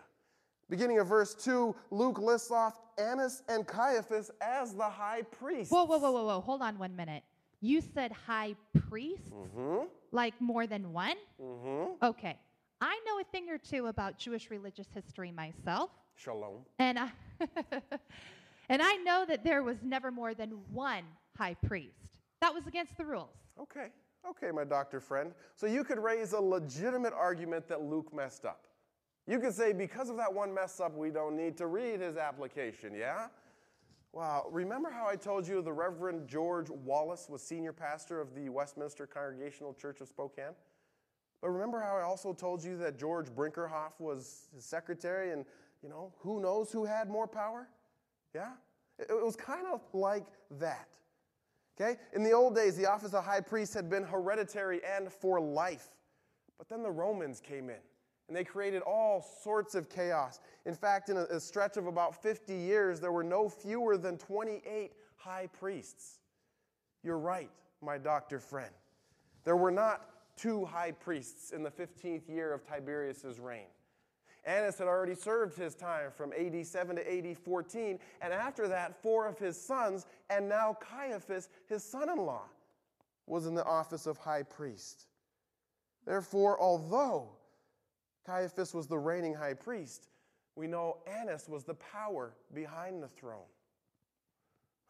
Beginning 0.69 0.99
of 0.99 1.07
verse 1.07 1.35
2, 1.35 1.75
Luke 1.91 2.19
lists 2.19 2.51
off 2.51 2.79
Annas 2.97 3.43
and 3.47 3.67
Caiaphas 3.67 4.31
as 4.41 4.73
the 4.73 4.89
high 4.89 5.21
priests. 5.21 5.71
Whoa, 5.71 5.85
whoa, 5.85 5.99
whoa, 5.99 6.11
whoa, 6.11 6.25
whoa. 6.25 6.41
Hold 6.41 6.61
on 6.61 6.77
one 6.77 6.95
minute. 6.95 7.23
You 7.61 7.81
said 7.81 8.11
high 8.11 8.55
priest? 8.87 9.33
Mm-hmm. 9.33 9.85
Like 10.11 10.33
more 10.39 10.67
than 10.67 10.93
one? 10.93 11.15
Mm-hmm. 11.41 12.03
Okay. 12.03 12.37
I 12.81 12.99
know 13.05 13.19
a 13.19 13.23
thing 13.23 13.49
or 13.49 13.57
two 13.57 13.87
about 13.87 14.17
Jewish 14.17 14.49
religious 14.49 14.87
history 14.93 15.31
myself. 15.31 15.89
Shalom. 16.15 16.65
And 16.79 16.99
I, 16.99 17.09
and 18.69 18.81
I 18.81 18.95
know 18.97 19.25
that 19.27 19.43
there 19.43 19.63
was 19.63 19.77
never 19.83 20.11
more 20.11 20.33
than 20.33 20.51
one 20.71 21.03
high 21.37 21.55
priest. 21.65 22.21
That 22.41 22.53
was 22.53 22.67
against 22.67 22.97
the 22.97 23.05
rules. 23.05 23.29
Okay, 23.59 23.87
okay, 24.29 24.51
my 24.51 24.63
doctor 24.63 24.99
friend. 24.99 25.31
So 25.55 25.67
you 25.67 25.83
could 25.83 25.99
raise 25.99 26.33
a 26.33 26.39
legitimate 26.39 27.13
argument 27.13 27.67
that 27.69 27.81
Luke 27.81 28.13
messed 28.13 28.45
up. 28.45 28.67
You 29.27 29.39
could 29.39 29.53
say, 29.53 29.73
because 29.73 30.09
of 30.09 30.17
that 30.17 30.31
one 30.31 30.53
mess 30.53 30.79
up, 30.79 30.95
we 30.95 31.09
don't 31.09 31.35
need 31.35 31.57
to 31.57 31.67
read 31.67 31.99
his 31.99 32.17
application, 32.17 32.93
yeah? 32.93 33.27
Wow, 34.15 34.45
remember 34.49 34.89
how 34.89 35.09
I 35.09 35.17
told 35.17 35.45
you 35.45 35.61
the 35.61 35.73
Reverend 35.73 36.29
George 36.29 36.69
Wallace 36.69 37.27
was 37.29 37.41
senior 37.41 37.73
pastor 37.73 38.21
of 38.21 38.33
the 38.33 38.47
Westminster 38.47 39.05
Congregational 39.05 39.73
Church 39.73 39.99
of 39.99 40.07
Spokane? 40.07 40.55
But 41.41 41.49
remember 41.49 41.81
how 41.81 41.97
I 41.97 42.03
also 42.03 42.31
told 42.31 42.63
you 42.63 42.77
that 42.77 42.97
George 42.97 43.27
Brinkerhoff 43.27 43.99
was 43.99 44.47
his 44.55 44.63
secretary 44.63 45.33
and, 45.33 45.43
you 45.83 45.89
know, 45.89 46.13
who 46.19 46.39
knows 46.39 46.71
who 46.71 46.85
had 46.85 47.09
more 47.09 47.27
power? 47.27 47.67
Yeah? 48.33 48.51
It, 48.99 49.07
it 49.09 49.21
was 49.21 49.35
kind 49.35 49.67
of 49.67 49.81
like 49.91 50.27
that. 50.61 50.87
Okay? 51.77 51.99
In 52.13 52.23
the 52.23 52.31
old 52.31 52.55
days, 52.55 52.77
the 52.77 52.89
office 52.89 53.13
of 53.13 53.25
high 53.25 53.41
priest 53.41 53.73
had 53.73 53.89
been 53.89 54.05
hereditary 54.05 54.79
and 54.85 55.11
for 55.11 55.41
life. 55.41 55.89
But 56.57 56.69
then 56.69 56.83
the 56.83 56.89
Romans 56.89 57.41
came 57.41 57.69
in 57.69 57.81
and 58.27 58.35
they 58.35 58.43
created 58.43 58.81
all 58.81 59.21
sorts 59.43 59.75
of 59.75 59.89
chaos. 59.89 60.39
In 60.65 60.73
fact, 60.73 61.09
in 61.09 61.17
a, 61.17 61.23
a, 61.25 61.39
stretch 61.39 61.77
of 61.77 61.87
about 61.87 62.21
50 62.21 62.55
years, 62.55 62.99
there 62.99 63.11
were 63.11 63.23
no 63.23 63.47
fewer 63.47 63.97
than 63.97 64.17
28 64.17 64.93
high 65.17 65.47
priests. 65.59 66.19
You're 67.03 67.19
right, 67.19 67.51
my 67.81 67.97
doctor 67.97 68.39
friend. 68.39 68.71
There 69.43 69.55
were 69.55 69.71
not 69.71 70.09
two 70.35 70.65
high 70.65 70.91
priests 70.91 71.51
in 71.51 71.63
the 71.63 71.69
15th 71.69 72.27
year 72.27 72.51
of 72.51 72.65
Tiberius's 72.67 73.39
reign. 73.39 73.67
Annas 74.43 74.77
had 74.77 74.87
already 74.87 75.15
served 75.15 75.57
his 75.57 75.73
time 75.73 76.11
from 76.15 76.31
AD 76.33 76.65
7 76.65 76.95
to 76.95 77.29
AD 77.29 77.37
14, 77.37 77.99
and 78.21 78.33
after 78.33 78.67
that, 78.67 79.01
four 79.01 79.27
of 79.27 79.39
his 79.39 79.59
sons, 79.59 80.05
and 80.29 80.47
now 80.47 80.77
Caiaphas, 80.79 81.49
his 81.67 81.83
son 81.83 82.09
in 82.09 82.17
law, 82.17 82.43
was 83.25 83.47
in 83.47 83.55
the 83.55 83.65
office 83.65 84.05
of 84.05 84.17
high 84.17 84.43
priest. 84.43 85.07
Therefore, 86.05 86.61
although 86.61 87.29
Caiaphas 88.25 88.73
was 88.73 88.87
the 88.87 88.97
reigning 88.97 89.33
high 89.33 89.53
priest, 89.53 90.07
we 90.55 90.67
know 90.67 90.97
Annas 91.05 91.49
was 91.49 91.63
the 91.63 91.73
power 91.73 92.33
behind 92.53 93.03
the 93.03 93.09
throne. 93.09 93.49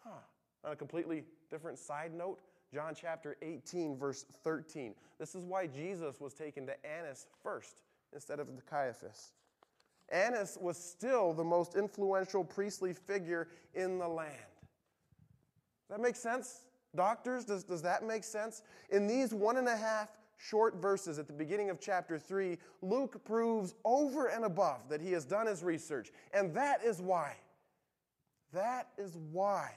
Huh. 0.03 0.19
On 0.63 0.71
a 0.71 0.75
completely 0.75 1.23
different 1.49 1.79
side 1.79 2.13
note, 2.13 2.39
John 2.73 2.93
chapter 2.99 3.37
18, 3.41 3.97
verse 3.97 4.25
13. 4.43 4.93
This 5.19 5.33
is 5.33 5.43
why 5.43 5.67
Jesus 5.67 6.19
was 6.19 6.33
taken 6.33 6.67
to 6.67 6.73
Annas 6.85 7.27
first 7.41 7.81
instead 8.13 8.39
of 8.39 8.47
the 8.55 8.61
Caiaphas. 8.61 9.31
Annas 10.09 10.57
was 10.61 10.77
still 10.77 11.33
the 11.33 11.43
most 11.43 11.75
influential 11.75 12.43
priestly 12.43 12.93
figure 12.93 13.47
in 13.73 13.97
the 13.97 14.07
land. 14.07 14.31
Does 15.87 15.97
that 15.97 16.01
make 16.01 16.15
sense? 16.15 16.65
Doctors, 16.95 17.45
does, 17.45 17.63
does 17.63 17.81
that 17.81 18.05
make 18.05 18.23
sense? 18.23 18.61
In 18.91 19.07
these 19.07 19.33
one 19.33 19.57
and 19.57 19.67
a 19.67 19.75
half 19.75 20.09
short 20.37 20.75
verses 20.81 21.19
at 21.19 21.27
the 21.27 21.33
beginning 21.33 21.69
of 21.69 21.79
chapter 21.79 22.19
3, 22.19 22.57
Luke 22.81 23.23
proves 23.23 23.75
over 23.83 24.27
and 24.27 24.45
above 24.45 24.89
that 24.89 25.01
he 25.01 25.11
has 25.11 25.25
done 25.25 25.47
his 25.47 25.63
research. 25.63 26.11
And 26.33 26.53
that 26.55 26.83
is 26.83 27.01
why, 27.01 27.35
that 28.53 28.89
is 28.97 29.17
why 29.31 29.71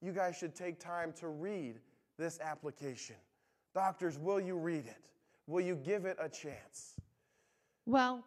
you 0.00 0.12
guys 0.12 0.36
should 0.36 0.54
take 0.54 0.78
time 0.78 1.12
to 1.20 1.28
read 1.28 1.80
this 2.18 2.38
application. 2.40 3.16
Doctors, 3.74 4.18
will 4.18 4.40
you 4.40 4.56
read 4.56 4.86
it? 4.86 5.08
Will 5.46 5.60
you 5.60 5.74
give 5.74 6.04
it 6.04 6.16
a 6.20 6.28
chance? 6.28 6.94
Well, 7.86 8.24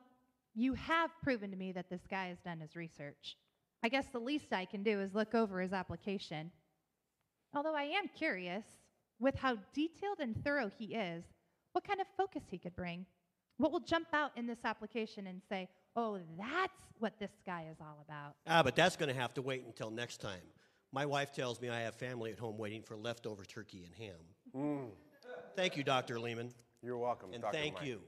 you 0.56 0.74
have 0.74 1.12
proven 1.24 1.52
to 1.52 1.58
me 1.58 1.72
that 1.72 1.90
this 1.90 2.02
guy 2.10 2.28
has 2.28 2.40
done 2.40 2.60
his 2.60 2.76
research. 2.76 3.38
I 3.84 3.90
guess 3.90 4.08
the 4.12 4.20
least 4.20 4.54
I 4.54 4.66
can 4.66 4.84
do 4.84 5.00
is 5.00 5.14
look 5.14 5.36
over 5.36 5.62
his 5.62 5.72
application. 5.72 6.52
Although 7.54 7.76
I 7.76 7.84
am 7.84 8.10
curious, 8.16 8.66
with 9.20 9.36
how 9.36 9.58
detailed 9.74 10.20
and 10.20 10.36
thorough 10.44 10.72
he 10.78 10.96
is, 10.96 11.24
what 11.78 11.88
kind 11.88 12.02
of 12.02 12.08
focus 12.18 12.42
he 12.50 12.58
could 12.58 12.76
bring. 12.76 13.06
What 13.58 13.72
will 13.72 13.82
jump 13.82 14.08
out 14.12 14.32
in 14.36 14.48
this 14.48 14.58
application 14.64 15.28
and 15.28 15.40
say, 15.48 15.70
oh, 15.96 16.18
that's 16.36 16.74
what 16.98 17.20
this 17.20 17.30
guy 17.46 17.68
is 17.72 17.78
all 17.80 18.04
about? 18.04 18.34
Ah, 18.48 18.64
but 18.64 18.76
that's 18.76 18.96
going 18.96 19.14
to 19.14 19.20
have 19.20 19.32
to 19.36 19.44
wait 19.44 19.64
until 19.64 19.92
next 19.92 20.20
time. 20.20 20.42
My 20.92 21.06
wife 21.06 21.32
tells 21.34 21.62
me 21.62 21.70
I 21.70 21.82
have 21.82 21.94
family 21.94 22.32
at 22.32 22.40
home 22.40 22.58
waiting 22.58 22.82
for 22.82 22.98
leftover 22.98 23.46
turkey 23.46 23.86
and 23.86 23.94
ham. 23.94 24.16
Mm. 24.56 24.90
Thank 25.56 25.78
you, 25.78 25.84
Dr. 25.84 26.20
Lehman. 26.20 26.52
You're 26.82 26.98
welcome. 26.98 27.32
And 27.32 27.44
Dr. 27.44 27.54
thank 27.56 27.76
Mike. 27.76 27.86
you. 27.86 28.00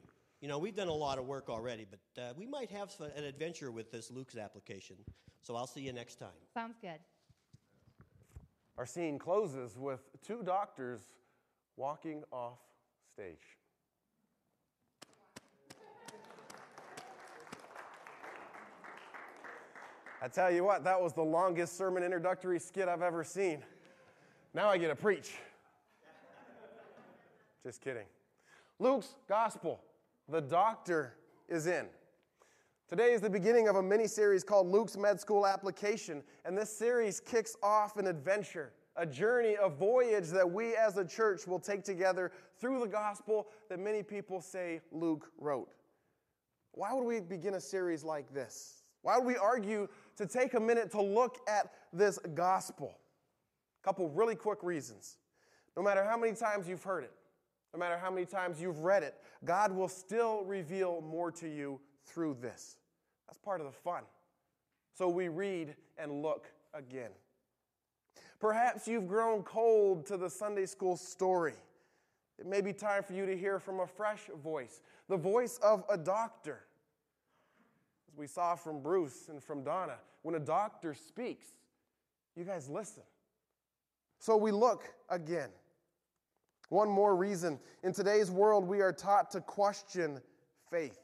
You 0.42 0.48
know, 0.48 0.58
we've 0.58 0.76
done 0.76 0.88
a 0.88 0.94
lot 0.94 1.20
of 1.20 1.28
work 1.28 1.48
already, 1.48 1.86
but 1.88 2.24
uh, 2.24 2.34
we 2.36 2.48
might 2.48 2.72
have 2.72 2.92
an 3.16 3.24
adventure 3.24 3.70
with 3.70 3.92
this 3.92 4.10
Luke's 4.10 4.36
application. 4.36 4.96
So 5.44 5.56
I'll 5.56 5.68
see 5.68 5.82
you 5.82 5.94
next 5.94 6.16
time. 6.16 6.30
Sounds 6.56 6.78
good. 6.82 7.00
Our 8.80 8.88
scene 8.88 9.20
closes 9.20 9.78
with 9.78 10.00
two 10.26 10.42
doctors 10.42 11.02
walking 11.78 12.24
off 12.32 12.58
stage. 13.14 13.59
I 20.22 20.28
tell 20.28 20.52
you 20.52 20.66
what, 20.66 20.84
that 20.84 21.02
was 21.02 21.14
the 21.14 21.24
longest 21.24 21.78
sermon 21.78 22.04
introductory 22.04 22.60
skit 22.60 22.90
I've 22.90 23.02
ever 23.02 23.24
seen. 23.24 23.64
Now 24.54 24.68
I 24.68 24.78
get 24.78 24.90
to 24.90 24.96
preach. 24.96 25.32
Just 27.64 27.80
kidding. 27.80 28.06
Luke's 28.80 29.16
gospel, 29.30 29.80
the 30.28 30.42
doctor 30.42 31.14
is 31.48 31.68
in. 31.68 31.86
Today 32.90 33.14
is 33.14 33.22
the 33.22 33.30
beginning 33.30 33.70
of 33.70 33.78
a 33.78 33.82
mini 33.82 34.08
series 34.08 34.44
called 34.44 34.68
Luke's 34.68 34.98
Med 34.98 35.22
School 35.22 35.48
Application, 35.48 36.22
and 36.44 36.58
this 36.58 36.76
series 36.76 37.22
kicks 37.22 37.56
off 37.64 37.96
an 37.96 38.06
adventure, 38.06 38.74
a 38.98 39.06
journey, 39.06 39.56
a 39.62 39.70
voyage 39.70 40.30
that 40.30 40.50
we 40.50 40.76
as 40.76 40.98
a 40.98 41.06
church 41.06 41.48
will 41.48 41.60
take 41.60 41.86
together 41.86 42.34
through 42.60 42.82
the 42.82 42.88
gospel 42.88 43.48
that 43.70 43.80
many 43.80 44.04
people 44.04 44.42
say 44.42 44.82
Luke 44.92 45.32
wrote. 45.38 45.72
Why 46.74 46.94
would 46.94 47.06
we 47.06 47.22
begin 47.22 47.54
a 47.54 47.62
series 47.62 48.04
like 48.04 48.34
this? 48.34 48.84
Why 49.02 49.18
would 49.18 49.26
we 49.26 49.38
argue 49.38 49.88
to 50.20 50.28
take 50.28 50.54
a 50.54 50.60
minute 50.60 50.92
to 50.92 51.02
look 51.02 51.38
at 51.48 51.72
this 51.94 52.20
gospel? 52.36 52.94
A 53.82 53.88
couple 53.88 54.10
really 54.10 54.36
quick 54.36 54.60
reasons. 54.64 55.16
No 55.78 55.82
matter 55.82 56.04
how 56.04 56.18
many 56.18 56.36
times 56.36 56.68
you've 56.68 56.84
heard 56.84 57.06
it, 57.06 57.14
no 57.74 57.80
matter 57.80 57.98
how 57.98 58.12
many 58.12 58.26
times 58.26 58.62
you've 58.62 58.80
read 58.80 59.02
it, 59.02 59.16
God 59.46 59.72
will 59.72 59.88
still 59.88 60.44
reveal 60.44 61.00
more 61.00 61.32
to 61.32 61.48
you 61.48 61.80
through 62.06 62.36
this. 62.42 62.76
That's 63.28 63.38
part 63.38 63.62
of 63.62 63.66
the 63.66 63.72
fun. 63.72 64.04
So 64.94 65.08
we 65.08 65.30
read 65.30 65.74
and 65.98 66.22
look 66.22 66.48
again. 66.74 67.12
Perhaps 68.42 68.90
you've 68.90 69.08
grown 69.08 69.44
cold 69.44 70.06
to 70.08 70.18
the 70.18 70.30
Sunday 70.30 70.66
school 70.66 70.98
story. 70.98 71.54
It 72.38 72.46
may 72.46 72.60
be 72.60 72.74
time 72.74 73.04
for 73.04 73.14
you 73.14 73.26
to 73.26 73.38
hear 73.38 73.58
from 73.58 73.80
a 73.80 73.88
fresh 73.88 74.24
voice, 74.44 74.82
the 75.08 75.16
voice 75.16 75.60
of 75.64 75.86
a 75.90 75.98
doctor. 75.98 76.66
As 78.10 78.18
we 78.18 78.26
saw 78.26 78.56
from 78.56 78.82
Bruce 78.82 79.28
and 79.30 79.44
from 79.44 79.64
Donna, 79.64 79.98
when 80.24 80.34
a 80.34 80.40
doctor 80.40 80.96
speaks, 80.96 81.46
you 82.36 82.44
guys 82.44 82.68
listen. 82.68 83.04
So 84.18 84.36
we 84.36 84.52
look 84.52 84.84
again. 85.10 85.50
One 86.70 86.90
more 86.90 87.16
reason. 87.16 87.60
In 87.84 87.94
today's 87.94 88.32
world, 88.32 88.68
we 88.68 88.82
are 88.82 88.92
taught 88.92 89.30
to 89.32 89.42
question 89.42 90.22
faith 90.72 91.00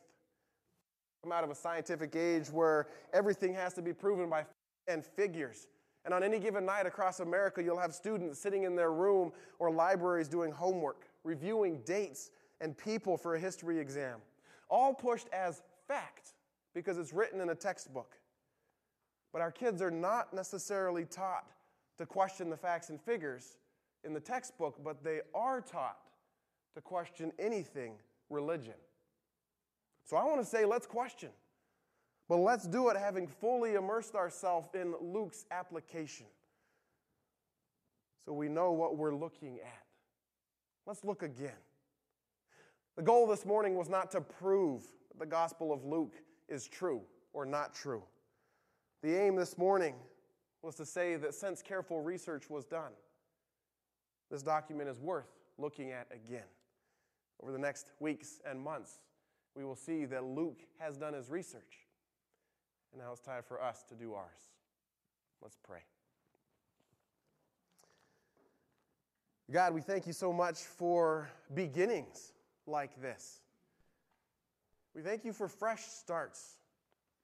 come 1.24 1.32
out 1.32 1.44
of 1.44 1.50
a 1.50 1.56
scientific 1.56 2.16
age 2.16 2.50
where 2.52 2.88
everything 3.12 3.52
has 3.52 3.74
to 3.74 3.82
be 3.82 3.92
proven 3.92 4.30
by 4.30 4.46
and 4.88 5.04
figures. 5.04 5.68
And 6.06 6.14
on 6.14 6.24
any 6.24 6.38
given 6.38 6.68
night 6.68 6.86
across 6.86 7.20
America, 7.20 7.64
you'll 7.64 7.80
have 7.80 7.96
students 7.96 8.38
sitting 8.38 8.64
in 8.64 8.76
their 8.76 8.94
room 8.94 9.32
or 9.58 9.72
libraries 9.72 10.28
doing 10.28 10.52
homework, 10.52 11.08
reviewing 11.24 11.82
dates 11.84 12.30
and 12.62 12.78
people 12.78 13.18
for 13.18 13.34
a 13.34 13.40
history 13.40 13.80
exam, 13.80 14.20
all 14.70 14.94
pushed 14.94 15.28
as 15.34 15.64
fact 15.88 16.35
because 16.76 17.00
it's 17.00 17.14
written 17.14 17.42
in 17.42 17.50
a 17.50 17.56
textbook. 17.56 18.18
But 19.34 19.42
our 19.42 19.52
kids 19.52 19.82
are 19.82 19.90
not 19.90 20.34
necessarily 20.34 21.06
taught 21.06 21.50
to 21.98 22.06
question 22.06 22.50
the 22.50 22.58
facts 22.58 22.90
and 22.90 23.02
figures 23.02 23.58
in 24.04 24.14
the 24.14 24.20
textbook, 24.20 24.84
but 24.84 25.04
they 25.04 25.22
are 25.34 25.62
taught 25.62 25.98
to 26.76 26.82
question 26.82 27.32
anything 27.40 27.94
religion. 28.30 28.76
So 30.04 30.18
I 30.18 30.26
want 30.26 30.42
to 30.42 30.46
say, 30.46 30.66
let's 30.66 30.86
question. 30.86 31.30
But 32.28 32.38
let's 32.38 32.68
do 32.68 32.90
it 32.90 32.98
having 32.98 33.28
fully 33.28 33.76
immersed 33.76 34.16
ourselves 34.16 34.68
in 34.74 34.94
Luke's 35.02 35.46
application 35.52 36.28
so 38.26 38.34
we 38.34 38.50
know 38.50 38.72
what 38.72 38.98
we're 38.98 39.16
looking 39.16 39.60
at. 39.60 39.84
Let's 40.86 41.04
look 41.04 41.24
again. 41.24 41.52
The 42.96 43.04
goal 43.04 43.28
this 43.28 43.46
morning 43.46 43.76
was 43.76 43.90
not 43.90 44.12
to 44.12 44.22
prove 44.22 44.84
the 45.18 45.26
Gospel 45.26 45.72
of 45.72 45.86
Luke 45.86 46.16
is 46.48 46.68
true 46.68 47.02
or 47.34 47.46
not 47.46 47.74
true. 47.74 48.04
The 49.02 49.16
aim 49.16 49.36
this 49.36 49.58
morning 49.58 49.96
was 50.62 50.76
to 50.76 50.86
say 50.86 51.16
that 51.16 51.34
since 51.34 51.62
careful 51.62 52.02
research 52.02 52.50
was 52.50 52.66
done, 52.66 52.92
this 54.32 54.42
document 54.42 54.90
is 54.90 55.00
worth 55.00 55.32
looking 55.58 55.92
at 55.92 56.08
again 56.12 56.48
over 57.42 57.52
the 57.52 57.60
next 57.60 57.92
weeks 58.00 58.40
and 58.50 58.60
months 58.60 59.00
we 59.56 59.64
will 59.64 59.76
see 59.76 60.06
that 60.06 60.24
Luke 60.24 60.60
has 60.80 60.98
done 60.98 61.14
his 61.14 61.30
research. 61.30 61.88
And 62.92 63.02
now 63.02 63.12
it's 63.12 63.22
time 63.22 63.42
for 63.48 63.62
us 63.62 63.84
to 63.90 63.96
do 63.96 64.14
ours. 64.14 64.52
Let's 65.42 65.58
pray. 65.64 65.80
God, 69.52 69.74
we 69.74 69.82
thank 69.82 70.08
you 70.08 70.14
so 70.14 70.34
much 70.34 70.58
for 70.60 71.30
beginnings 71.54 72.34
like 72.66 73.00
this. 73.02 73.42
We 74.96 75.02
thank 75.02 75.26
you 75.26 75.34
for 75.34 75.50
fresh 75.50 75.84
starts, 75.84 76.56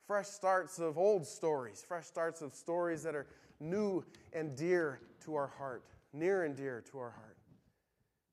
fresh 0.06 0.28
starts 0.28 0.78
of 0.78 0.98
old 0.98 1.26
stories, 1.26 1.82
fresh 1.88 2.06
starts 2.06 2.42
of 2.42 2.54
stories 2.54 3.02
that 3.04 3.16
are 3.16 3.28
new 3.62 4.04
and 4.34 4.58
dear 4.58 5.00
to 5.24 5.36
our 5.36 5.48
heart, 5.48 5.86
near 6.12 6.44
and 6.44 6.54
dear 6.54 6.84
to 6.92 7.00
our 7.00 7.12
heart. 7.12 7.38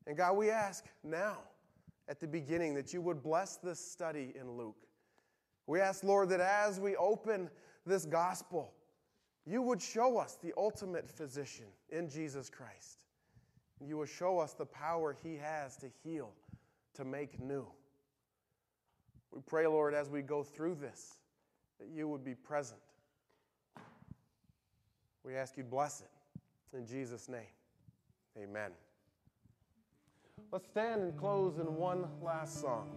And 0.08 0.16
God, 0.16 0.36
we 0.36 0.50
ask 0.50 0.86
now 1.04 1.36
at 2.08 2.18
the 2.18 2.26
beginning 2.26 2.74
that 2.74 2.92
you 2.92 3.00
would 3.00 3.22
bless 3.22 3.56
this 3.56 3.78
study 3.78 4.32
in 4.38 4.50
Luke. 4.56 4.88
We 5.68 5.80
ask, 5.80 6.02
Lord, 6.02 6.30
that 6.30 6.40
as 6.40 6.80
we 6.80 6.96
open 6.96 7.48
this 7.86 8.06
gospel, 8.06 8.72
you 9.46 9.62
would 9.62 9.80
show 9.80 10.18
us 10.18 10.36
the 10.42 10.52
ultimate 10.56 11.08
physician 11.08 11.66
in 11.90 12.08
Jesus 12.08 12.50
Christ. 12.50 12.98
You 13.86 13.98
will 13.98 14.06
show 14.06 14.40
us 14.40 14.54
the 14.54 14.66
power 14.66 15.16
he 15.22 15.36
has 15.36 15.76
to 15.76 15.86
heal, 16.02 16.32
to 16.94 17.04
make 17.04 17.38
new. 17.38 17.66
We 19.32 19.40
pray, 19.46 19.66
Lord, 19.66 19.94
as 19.94 20.08
we 20.08 20.22
go 20.22 20.42
through 20.42 20.76
this, 20.76 21.18
that 21.78 21.88
you 21.94 22.08
would 22.08 22.24
be 22.24 22.34
present. 22.34 22.80
We 25.24 25.36
ask 25.36 25.56
you 25.56 25.64
bless 25.64 26.00
it. 26.00 26.76
In 26.76 26.86
Jesus' 26.86 27.28
name, 27.28 27.40
amen. 28.36 28.70
Let's 30.52 30.68
stand 30.68 31.02
and 31.02 31.16
close 31.16 31.58
in 31.58 31.74
one 31.76 32.06
last 32.22 32.60
song. 32.60 32.90